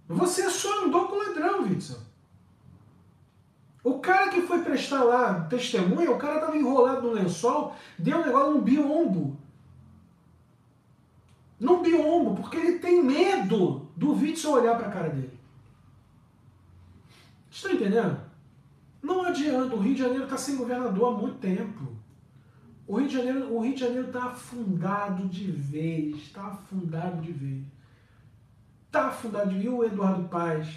[0.07, 1.99] Você só andou com ladrão, Witzel.
[3.84, 8.26] O cara que foi prestar lá testemunha, o cara estava enrolado no lençol, deu um
[8.26, 9.38] negócio num biombo.
[11.60, 15.39] Num biombo, porque ele tem medo do Witzel olhar para a cara dele.
[17.51, 18.28] Estão entendendo?
[19.01, 21.97] Não adianta, o Rio de Janeiro está sem governador há muito tempo.
[22.85, 27.31] O Rio de Janeiro o Rio de Janeiro está afundado de vez, está afundado de
[27.31, 27.63] vez.
[28.87, 29.65] Está afundado de vez.
[29.65, 30.67] E o Eduardo Paz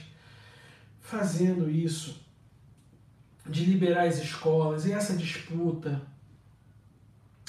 [1.00, 2.22] fazendo isso,
[3.44, 6.00] de liberar as escolas, e essa disputa,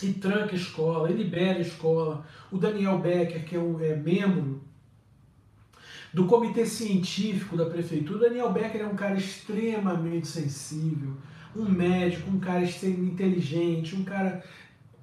[0.02, 2.26] e tranca a escola, e libera a escola.
[2.52, 4.62] O Daniel Becker, que é, um, é membro
[6.14, 8.30] do comitê científico da prefeitura.
[8.30, 11.14] Daniel Becker é um cara extremamente sensível,
[11.56, 14.44] um médico, um cara inteligente, um cara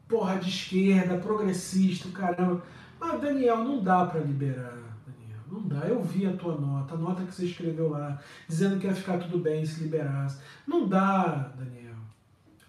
[0.09, 2.63] porra de esquerda, progressista, caramba.
[2.99, 4.77] Mas Daniel, não dá para liberar.
[5.07, 5.87] Daniel, não dá.
[5.87, 9.19] Eu vi a tua nota, a nota que você escreveu lá, dizendo que ia ficar
[9.19, 10.39] tudo bem se liberasse.
[10.67, 11.81] Não dá, Daniel.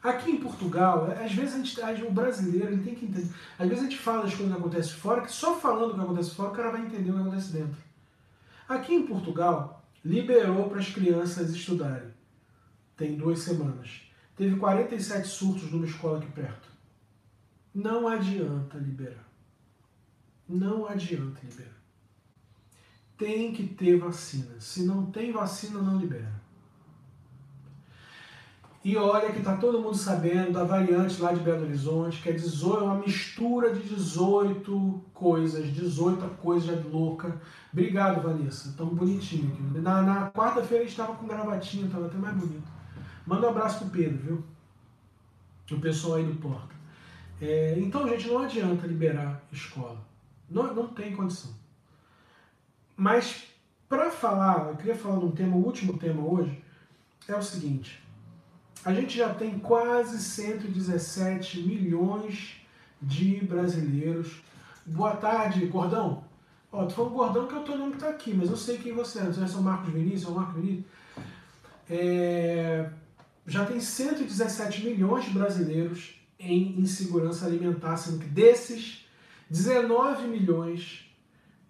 [0.02, 3.30] Aqui em Portugal, às vezes a gente, o brasileiro ele tem que entender.
[3.60, 6.02] Às vezes a gente fala as coisas que acontecem fora, que só falando o que
[6.02, 7.91] acontece fora, o cara vai entender o que acontece dentro.
[8.72, 12.10] Aqui em Portugal, liberou para as crianças estudarem.
[12.96, 14.04] Tem duas semanas.
[14.34, 16.70] Teve 47 surtos numa escola aqui perto.
[17.76, 19.28] Não adianta liberar.
[20.48, 21.82] Não adianta liberar.
[23.18, 24.58] Tem que ter vacina.
[24.62, 26.41] Se não tem vacina, não libera.
[28.84, 32.34] E olha que está todo mundo sabendo da variante lá de Belo Horizonte, que é
[32.34, 37.40] 18, uma mistura de 18 coisas, 18 coisas louca.
[37.72, 38.74] Obrigado, Vanessa.
[38.76, 39.80] Tão bonitinho aqui.
[39.80, 42.68] Na, na quarta-feira a gente estava com gravatinha, estava até mais bonito.
[43.26, 44.44] Manda um abraço pro Pedro, viu?
[45.78, 46.76] O pessoal aí do Porta.
[47.40, 50.00] É, então, gente, não adianta liberar escola.
[50.50, 51.52] Não, não tem condição.
[52.98, 53.46] Mas,
[53.88, 56.64] para falar, eu queria falar de um tema, o último tema hoje,
[57.28, 58.02] é o seguinte.
[58.84, 62.56] A gente já tem quase 117 milhões
[63.00, 64.42] de brasileiros.
[64.84, 66.24] Boa tarde, Gordão.
[66.72, 68.80] Ó, tu falou Gordão que é o teu nome que tá aqui, mas eu sei
[68.80, 69.26] quem você é.
[69.26, 70.86] Você é o Marcos Vinícius, é o Marcos Vinícius.
[71.88, 72.90] É...
[73.46, 79.06] Já tem 117 milhões de brasileiros em insegurança alimentar, sendo que desses,
[79.48, 81.06] 19 milhões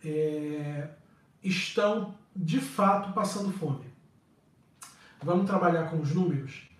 [0.05, 0.87] é...
[1.43, 3.83] estão de fato passando fome.
[5.21, 6.70] Vamos trabalhar com os números?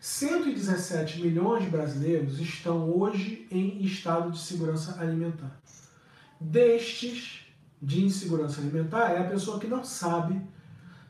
[0.00, 5.60] 117 milhões de brasileiros estão hoje em estado de segurança alimentar.
[6.40, 7.46] Destes,
[7.82, 10.40] de insegurança alimentar, é a pessoa que não sabe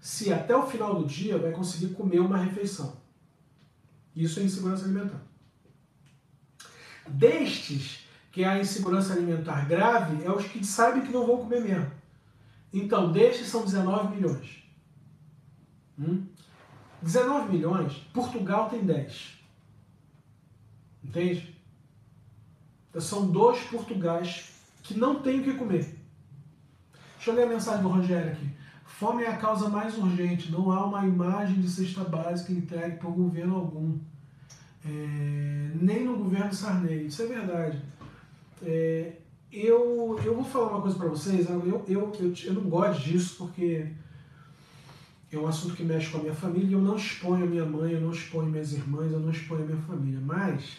[0.01, 2.97] se até o final do dia vai conseguir comer uma refeição.
[4.17, 5.21] Isso é insegurança alimentar.
[7.07, 11.61] Destes, que é a insegurança alimentar grave, é os que sabem que não vão comer
[11.61, 11.91] mesmo.
[12.73, 14.63] Então, destes são 19 milhões.
[15.99, 16.27] Hum?
[17.03, 19.39] 19 milhões, Portugal tem 10.
[21.05, 21.57] Entende?
[22.91, 25.97] Então, são dois Portugais que não têm o que comer.
[27.17, 28.49] Deixa eu ler a mensagem do Rogério aqui.
[28.85, 30.51] Fome é a causa mais urgente.
[30.51, 33.99] Não há uma imagem de cesta básica entregue por governo algum.
[34.85, 37.07] É, nem no governo Sarney.
[37.07, 37.83] Isso é verdade.
[38.63, 39.13] É,
[39.53, 41.49] eu, eu vou falar uma coisa para vocês.
[41.49, 43.87] Eu, eu, eu, eu não gosto disso porque
[45.37, 47.93] é um assunto que mexe com a minha família eu não exponho a minha mãe,
[47.93, 50.21] eu não exponho minhas irmãs, eu não exponho a minha família.
[50.21, 50.79] Mas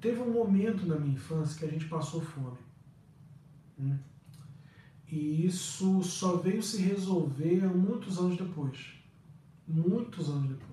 [0.00, 2.58] teve um momento na minha infância que a gente passou fome.
[3.78, 3.96] Hum?
[5.08, 8.94] E isso só veio se resolver muitos anos depois.
[9.68, 10.72] Muitos anos depois.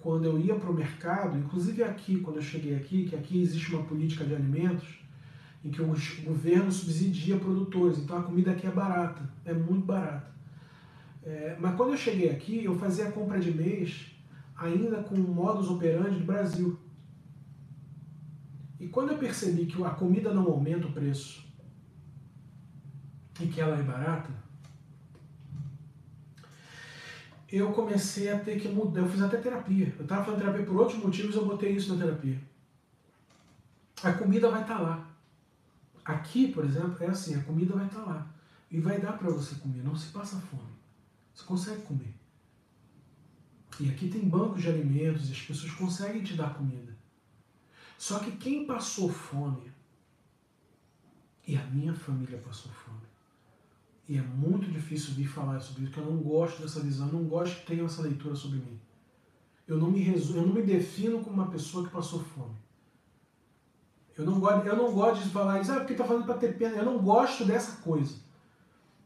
[0.00, 3.74] Quando eu ia para o mercado, inclusive aqui, quando eu cheguei aqui, que aqui existe
[3.74, 4.98] uma política de alimentos
[5.64, 5.86] em que o
[6.24, 10.33] governo subsidia produtores, então a comida aqui é barata, é muito barata.
[11.24, 14.10] É, mas quando eu cheguei aqui, eu fazia a compra de mês
[14.56, 16.78] ainda com o modus operandi do Brasil.
[18.78, 21.42] E quando eu percebi que a comida não aumenta o preço
[23.40, 24.30] e que ela é barata,
[27.50, 29.00] eu comecei a ter que mudar.
[29.00, 29.94] Eu fiz até terapia.
[29.96, 32.38] Eu estava fazendo terapia por outros motivos, eu botei isso na terapia.
[34.02, 35.10] A comida vai estar tá lá.
[36.04, 38.26] Aqui, por exemplo, é assim: a comida vai estar tá lá.
[38.70, 40.73] E vai dar para você comer, não se passa fome.
[41.34, 42.14] Você consegue comer.
[43.80, 46.96] E aqui tem bancos de alimentos e as pessoas conseguem te dar comida.
[47.98, 49.72] Só que quem passou fome,
[51.46, 53.00] e a minha família passou fome,
[54.08, 57.14] e é muito difícil vir falar sobre isso, porque eu não gosto dessa visão, eu
[57.14, 58.78] não gosto que tenham essa leitura sobre mim.
[59.66, 60.36] Eu não me, resu...
[60.36, 62.54] eu não me defino como uma pessoa que passou fome.
[64.16, 66.56] Eu não gosto, eu não gosto de falar isso, ah, porque está falando para ter
[66.56, 66.76] pena.
[66.76, 68.16] Eu não gosto dessa coisa.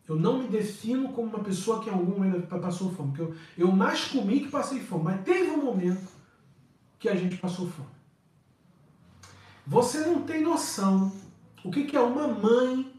[0.09, 3.11] Eu não me defino como uma pessoa que em algum momento passou fome.
[3.11, 5.05] Porque eu, eu mais comi que passei fome.
[5.05, 6.09] Mas teve um momento
[6.99, 7.91] que a gente passou fome.
[9.67, 11.13] Você não tem noção
[11.63, 12.91] o que, que é uma mãe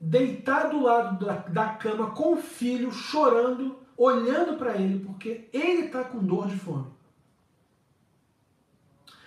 [0.00, 5.86] deitar do lado da, da cama com o filho chorando, olhando para ele, porque ele
[5.86, 6.86] está com dor de fome.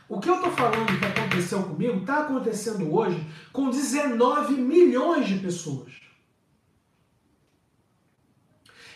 [0.10, 5.38] O que eu estou falando que aconteceu comigo está acontecendo hoje com 19 milhões de
[5.38, 6.03] pessoas.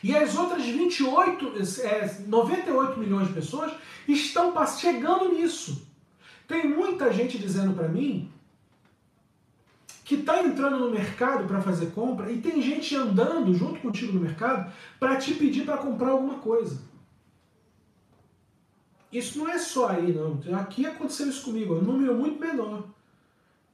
[0.08, 3.74] E as outras 28, é, 98 milhões de pessoas
[4.08, 5.86] estão chegando nisso.
[6.48, 8.32] Tem muita gente dizendo para mim
[10.06, 14.22] que está entrando no mercado para fazer compra e tem gente andando junto contigo no
[14.22, 16.82] mercado para te pedir para comprar alguma coisa.
[19.12, 20.40] Isso não é só aí, não.
[20.58, 22.86] Aqui aconteceu isso comigo, um número muito menor.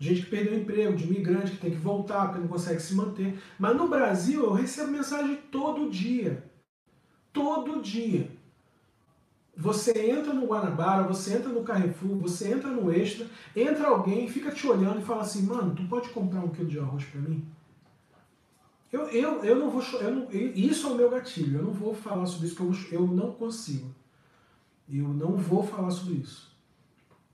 [0.03, 3.41] Gente que perdeu emprego, de imigrante que tem que voltar porque não consegue se manter.
[3.57, 6.43] Mas no Brasil eu recebo mensagem todo dia.
[7.31, 8.29] Todo dia.
[9.55, 14.51] Você entra no Guanabara, você entra no Carrefour, você entra no Extra, entra alguém, fica
[14.51, 17.45] te olhando e fala assim, mano, tu pode comprar um quilo de arroz para mim?
[18.91, 19.81] Eu, eu, eu não vou.
[20.01, 21.59] Eu não, isso é o meu gatilho.
[21.59, 23.89] Eu não vou falar sobre isso, porque eu, eu não consigo.
[24.89, 26.52] Eu não vou falar sobre isso.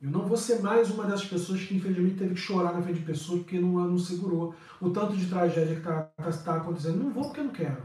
[0.01, 2.99] Eu não vou ser mais uma dessas pessoas que infelizmente teve que chorar na frente
[2.99, 7.03] de pessoas porque não, não segurou o tanto de tragédia que está tá, tá acontecendo.
[7.03, 7.83] Não vou porque não quero.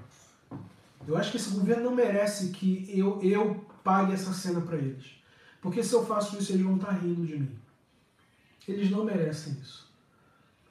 [1.06, 5.16] Eu acho que esse governo não merece que eu, eu pague essa cena para eles.
[5.60, 7.58] Porque se eu faço isso, eles vão estar tá rindo de mim.
[8.68, 9.92] Eles não merecem isso.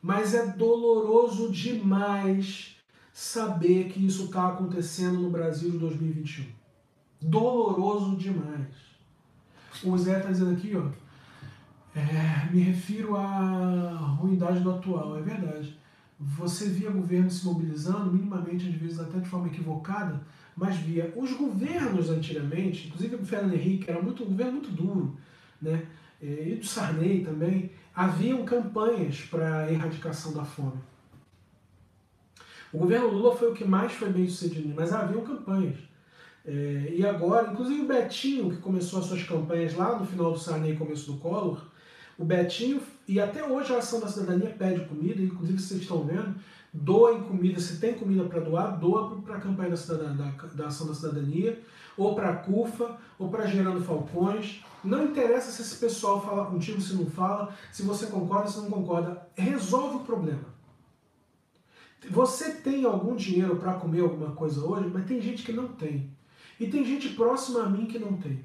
[0.01, 2.77] Mas é doloroso demais
[3.13, 6.45] saber que isso está acontecendo no Brasil de 2021.
[7.21, 8.67] Doloroso demais.
[9.83, 10.89] O Zé está dizendo aqui, ó.
[11.95, 15.77] É, me refiro à ruindade do atual, é verdade.
[16.19, 20.21] Você via governo se mobilizando, minimamente, às vezes até de forma equivocada,
[20.55, 25.17] mas via os governos antigamente, inclusive o Fernando Henrique, era muito, um governo muito duro,
[25.61, 25.85] né?
[26.21, 30.79] É, e do Sarney também, haviam campanhas para a erradicação da fome.
[32.71, 35.77] O governo Lula foi o que mais foi bem sucedido, mas haviam campanhas.
[36.45, 40.39] É, e agora, inclusive o Betinho, que começou as suas campanhas lá no final do
[40.39, 41.72] Sarney e começo do Collor,
[42.17, 46.35] o Betinho, e até hoje a Ação da Cidadania pede comida, inclusive vocês estão vendo,
[46.71, 50.67] doem comida, se tem comida para doar, doa para a campanha da, cidadania, da, da,
[50.67, 51.61] Ação da Cidadania,
[51.97, 54.63] ou para a CUFA, ou para Gerando Falcões.
[54.83, 58.69] Não interessa se esse pessoal fala contigo, se não fala, se você concorda, se não
[58.69, 59.27] concorda.
[59.35, 60.53] Resolve o problema.
[62.09, 66.11] Você tem algum dinheiro para comer alguma coisa hoje, mas tem gente que não tem.
[66.59, 68.43] E tem gente próxima a mim que não tem.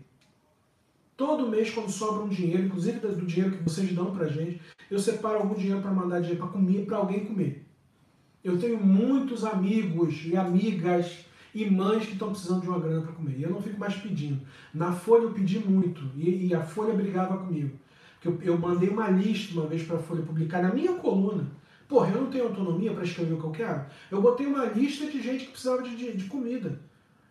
[1.19, 5.01] Todo mês, quando sobra um dinheiro, inclusive do dinheiro que vocês dão pra gente, eu
[5.01, 7.67] separo algum dinheiro para mandar dinheiro para comer, para alguém comer.
[8.45, 13.15] Eu tenho muitos amigos e amigas e mães que estão precisando de uma grana para
[13.15, 13.37] comer.
[13.37, 14.41] E eu não fico mais pedindo.
[14.73, 17.77] Na Folha eu pedi muito e, e a Folha brigava comigo.
[18.25, 21.51] Eu, eu mandei uma lista uma vez para a Folha publicar na minha coluna.
[21.89, 23.87] Porra, eu não tenho autonomia para escrever o que eu quero.
[24.09, 26.79] Eu botei uma lista de gente que precisava de, de, de comida.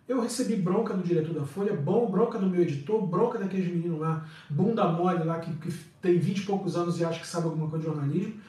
[0.07, 3.99] Eu recebi bronca do diretor da Folha, bom, bronca do meu editor, bronca daqueles meninos
[3.99, 7.47] lá, bunda mole lá, que, que tem 20 e poucos anos e acha que sabe
[7.47, 8.39] alguma coisa de jornalismo.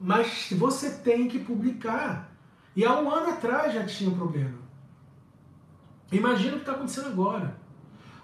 [0.00, 2.30] Mas você tem que publicar.
[2.76, 4.58] E há um ano atrás já tinha um problema.
[6.12, 7.56] Imagina o que está acontecendo agora.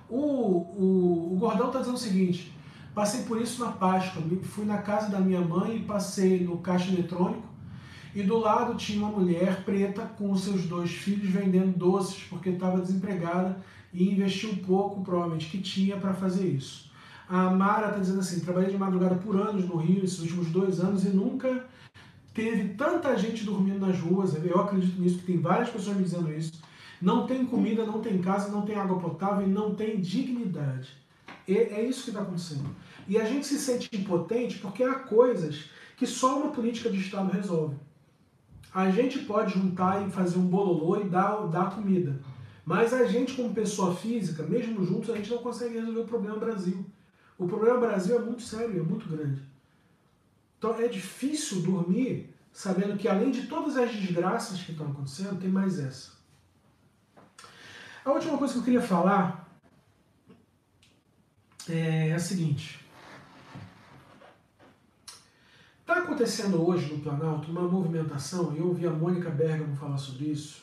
[0.08, 2.56] O, o, o Gordão está dizendo o seguinte:
[2.94, 4.22] passei por isso na Páscoa.
[4.44, 7.53] Fui na casa da minha mãe e passei no caixa eletrônico
[8.14, 12.80] e do lado tinha uma mulher preta com seus dois filhos vendendo doces porque estava
[12.80, 13.58] desempregada
[13.92, 16.90] e investiu pouco, provavelmente, que tinha para fazer isso.
[17.28, 20.78] A Mara está dizendo assim: trabalhei de madrugada por anos no Rio, esses últimos dois
[20.80, 21.64] anos, e nunca
[22.32, 24.34] teve tanta gente dormindo nas ruas.
[24.44, 26.62] Eu acredito nisso, que tem várias pessoas me dizendo isso.
[27.00, 30.90] Não tem comida, não tem casa, não tem água potável e não tem dignidade.
[31.46, 32.68] E é isso que está acontecendo.
[33.06, 35.64] E a gente se sente impotente porque há coisas
[35.96, 37.76] que só uma política de Estado resolve.
[38.74, 42.20] A gente pode juntar e fazer um bololô e dar, dar comida.
[42.66, 46.38] Mas a gente, como pessoa física, mesmo juntos, a gente não consegue resolver o problema
[46.38, 46.84] Brasil.
[47.38, 49.40] O problema Brasil é muito sério, é muito grande.
[50.58, 55.50] Então é difícil dormir sabendo que além de todas as desgraças que estão acontecendo, tem
[55.50, 56.12] mais essa.
[58.04, 59.48] A última coisa que eu queria falar
[61.68, 62.84] é a seguinte.
[65.80, 70.26] Está acontecendo hoje no Planalto uma movimentação, e eu ouvi a Mônica Bergamo falar sobre
[70.26, 70.62] isso,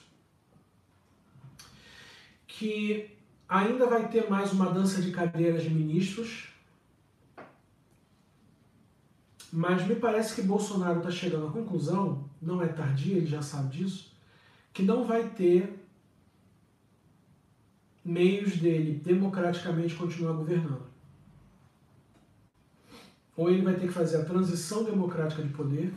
[2.47, 3.09] que
[3.49, 6.47] ainda vai ter mais uma dança de cadeiras de ministros,
[9.51, 13.77] mas me parece que Bolsonaro está chegando à conclusão, não é tardia, ele já sabe
[13.77, 14.13] disso,
[14.71, 15.85] que não vai ter
[18.05, 20.90] meios dele democraticamente continuar governando
[23.35, 25.93] ou ele vai ter que fazer a transição democrática de poder,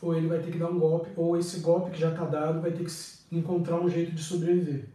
[0.00, 2.60] ou ele vai ter que dar um golpe, ou esse golpe que já está dado
[2.60, 2.92] vai ter que
[3.32, 4.88] encontrar um jeito de sobreviver.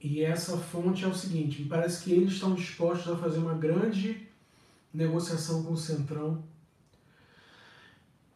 [0.00, 3.54] E essa fonte é o seguinte: me parece que eles estão dispostos a fazer uma
[3.54, 4.28] grande
[4.92, 6.42] negociação com o Centrão,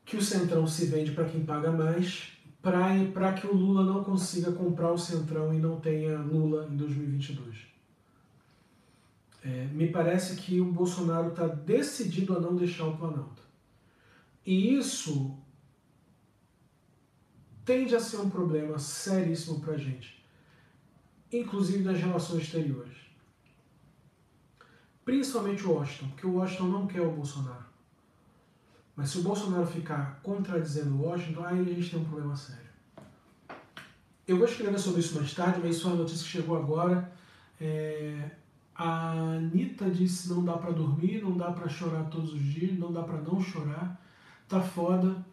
[0.05, 4.53] que o Centrão se vende para quem paga mais, para que o Lula não consiga
[4.53, 7.76] comprar o Centrão e não tenha Lula em 2022.
[9.47, 13.45] É, me parece que o Bolsonaro está decidido a não deixar o Planalto.
[14.45, 15.39] E isso
[17.65, 20.21] tende a ser um problema seríssimo para a gente,
[21.33, 22.97] inclusive nas relações exteriores.
[25.05, 27.67] Principalmente o Washington, porque o Washington não quer o Bolsonaro.
[28.97, 32.67] Mas se o Bolsonaro ficar contradizendo o Washington, aí a gente tem um problema sério.
[34.27, 37.13] Eu vou escrever sobre isso mais tarde, mas isso é uma notícia que chegou agora.
[37.61, 38.31] É,
[38.79, 42.93] a Anitta disse não dá para dormir, não dá para chorar todos os dias, não
[42.93, 44.01] dá para não chorar.
[44.49, 45.25] Tá foda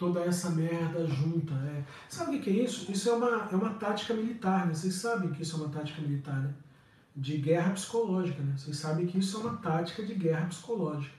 [0.00, 1.52] toda essa merda junta.
[1.54, 1.84] É.
[2.08, 2.90] Sabe o que é isso?
[2.90, 4.74] Isso é uma, é uma tática militar, né?
[4.74, 6.54] Vocês sabem que isso é uma tática militar, né?
[7.14, 8.54] De guerra psicológica, né?
[8.56, 11.14] Vocês sabem que isso é uma tática de guerra psicológica.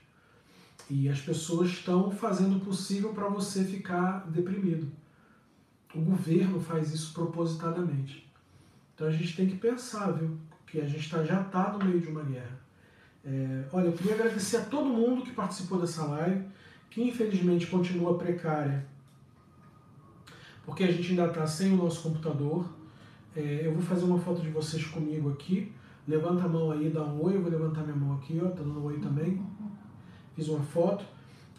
[0.90, 4.90] E as pessoas estão fazendo o possível para você ficar deprimido.
[5.94, 8.28] O governo faz isso propositadamente.
[8.94, 10.36] Então a gente tem que pensar, viu?
[10.72, 12.58] Que a gente tá, já está no meio de uma guerra.
[13.22, 16.46] É, olha, eu queria agradecer a todo mundo que participou dessa live,
[16.88, 18.86] que infelizmente continua precária,
[20.64, 22.66] porque a gente ainda está sem o nosso computador.
[23.36, 25.70] É, eu vou fazer uma foto de vocês comigo aqui.
[26.08, 27.36] Levanta a mão aí, dá um oi.
[27.36, 28.48] Eu vou levantar minha mão aqui, ó.
[28.48, 29.44] Tá dando um oi também.
[30.34, 31.04] Fiz uma foto.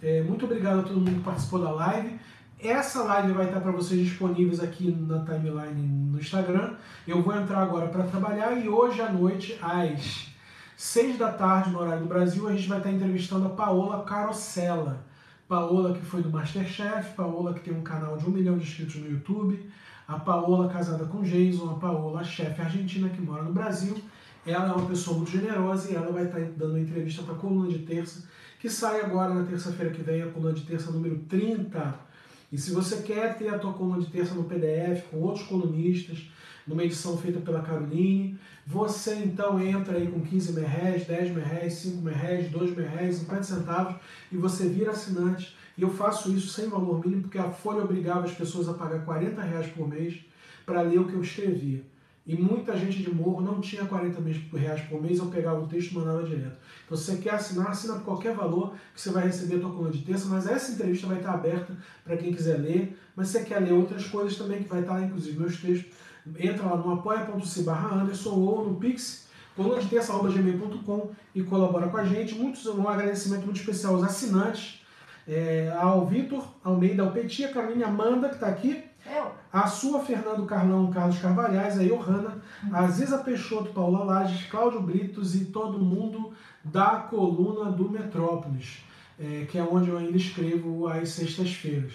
[0.01, 2.19] É, muito obrigado a todo mundo que participou da live.
[2.59, 6.75] Essa live vai estar para vocês disponíveis aqui na timeline no Instagram.
[7.05, 10.31] Eu vou entrar agora para trabalhar e hoje à noite, às
[10.77, 15.05] 6 da tarde, no horário do Brasil, a gente vai estar entrevistando a Paola Carosella.
[15.47, 18.95] Paola que foi do Masterchef, Paola que tem um canal de um milhão de inscritos
[18.95, 19.69] no YouTube,
[20.07, 23.97] a Paola casada com Jason, a Paola chefe argentina que mora no Brasil.
[24.45, 27.37] Ela é uma pessoa muito generosa e ela vai estar dando uma entrevista para a
[27.37, 28.23] coluna de terça,
[28.59, 32.12] que sai agora na terça-feira que vem, a coluna de terça número 30
[32.53, 36.29] e se você quer ter a tua coluna de terça no PDF com outros colunistas,
[36.67, 38.37] numa edição feita pela Caroline,
[38.67, 43.95] você então entra aí com 15 merréis, 10 merréis, 5 merréis, 2 merréis, 50 centavos
[44.31, 45.57] e você vira assinante.
[45.75, 49.03] E eu faço isso sem valor mínimo porque a Folha obrigava as pessoas a pagar
[49.03, 50.23] 40 reais por mês
[50.63, 51.83] para ler o que eu escrevia.
[52.25, 54.21] E muita gente de morro não tinha 40
[54.57, 56.55] reais por mês, eu pegava o texto e mandava direto.
[56.85, 59.71] Então, se você quer assinar, assina por qualquer valor que você vai receber a tua
[59.71, 62.97] coluna de terça, mas essa entrevista vai estar aberta para quem quiser ler.
[63.13, 65.91] Mas se você quer ler outras coisas também, que vai estar, inclusive, meus textos,
[66.39, 71.97] entra lá no apoia.se barra Anderson ou no Pix, coluna de terça.gmail.com e colabora com
[71.97, 72.35] a gente.
[72.35, 74.81] Muitos, um agradecimento muito especial aos assinantes,
[75.27, 79.31] é, ao Vitor Almeida, ao Petit, a Carolina Amanda, que está aqui, eu.
[79.51, 82.41] A sua, Fernando Carlão, Carlos Carvalhais, a Johanna,
[82.71, 86.33] a Ziza Peixoto, Paula Lages, Cláudio Britos e todo mundo
[86.63, 88.83] da coluna do Metrópolis,
[89.19, 91.93] é, que é onde eu ainda escrevo às sextas-feiras.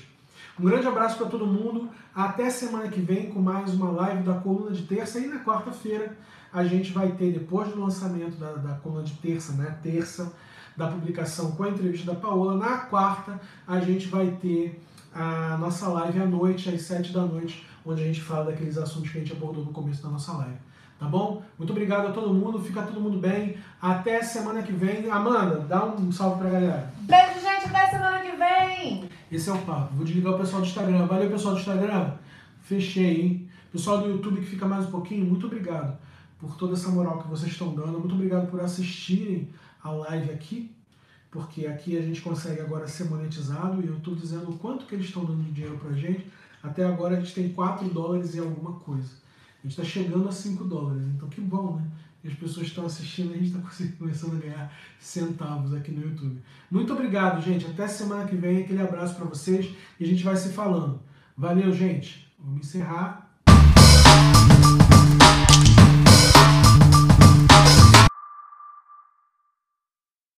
[0.59, 1.89] Um grande abraço para todo mundo.
[2.15, 5.21] Até semana que vem com mais uma live da coluna de terça.
[5.21, 6.17] E na quarta-feira
[6.53, 9.79] a gente vai ter, depois do lançamento da, da coluna de terça, né?
[9.83, 10.33] Terça,
[10.77, 12.57] da publicação com a entrevista da Paola.
[12.57, 14.81] Na quarta a gente vai ter
[15.19, 19.11] a nossa live à noite, às 7 da noite, onde a gente fala daqueles assuntos
[19.11, 20.57] que a gente abordou no começo da nossa live.
[20.99, 21.43] Tá bom?
[21.59, 23.57] Muito obrigado a todo mundo, fica todo mundo bem.
[23.83, 25.11] Até semana que vem.
[25.11, 26.93] Amanda, dá um salve pra galera.
[27.01, 29.09] Beijo, gente, até semana que vem.
[29.31, 29.95] Esse é o papo.
[29.95, 31.07] Vou desligar o pessoal do Instagram.
[31.07, 32.12] Valeu, pessoal do Instagram.
[32.62, 33.49] Fechei, hein?
[33.73, 35.99] Pessoal do YouTube que fica mais um pouquinho, muito obrigado
[36.39, 37.99] por toda essa moral que vocês estão dando.
[37.99, 39.49] Muito obrigado por assistirem
[39.83, 40.78] a live aqui
[41.31, 44.95] porque aqui a gente consegue agora ser monetizado e eu estou dizendo o quanto que
[44.95, 46.26] eles estão dando de dinheiro para a gente.
[46.62, 49.11] Até agora a gente tem 4 dólares e alguma coisa.
[49.59, 51.91] A gente está chegando a 5 dólares, então que bom, né?
[52.26, 56.41] as pessoas estão assistindo e a gente está começando a ganhar centavos aqui no YouTube.
[56.70, 57.66] Muito obrigado, gente.
[57.66, 58.62] Até semana que vem.
[58.62, 61.01] Aquele abraço para vocês e a gente vai se falando.
[61.37, 62.31] Valeu, gente.
[62.39, 63.28] Vamos encerrar.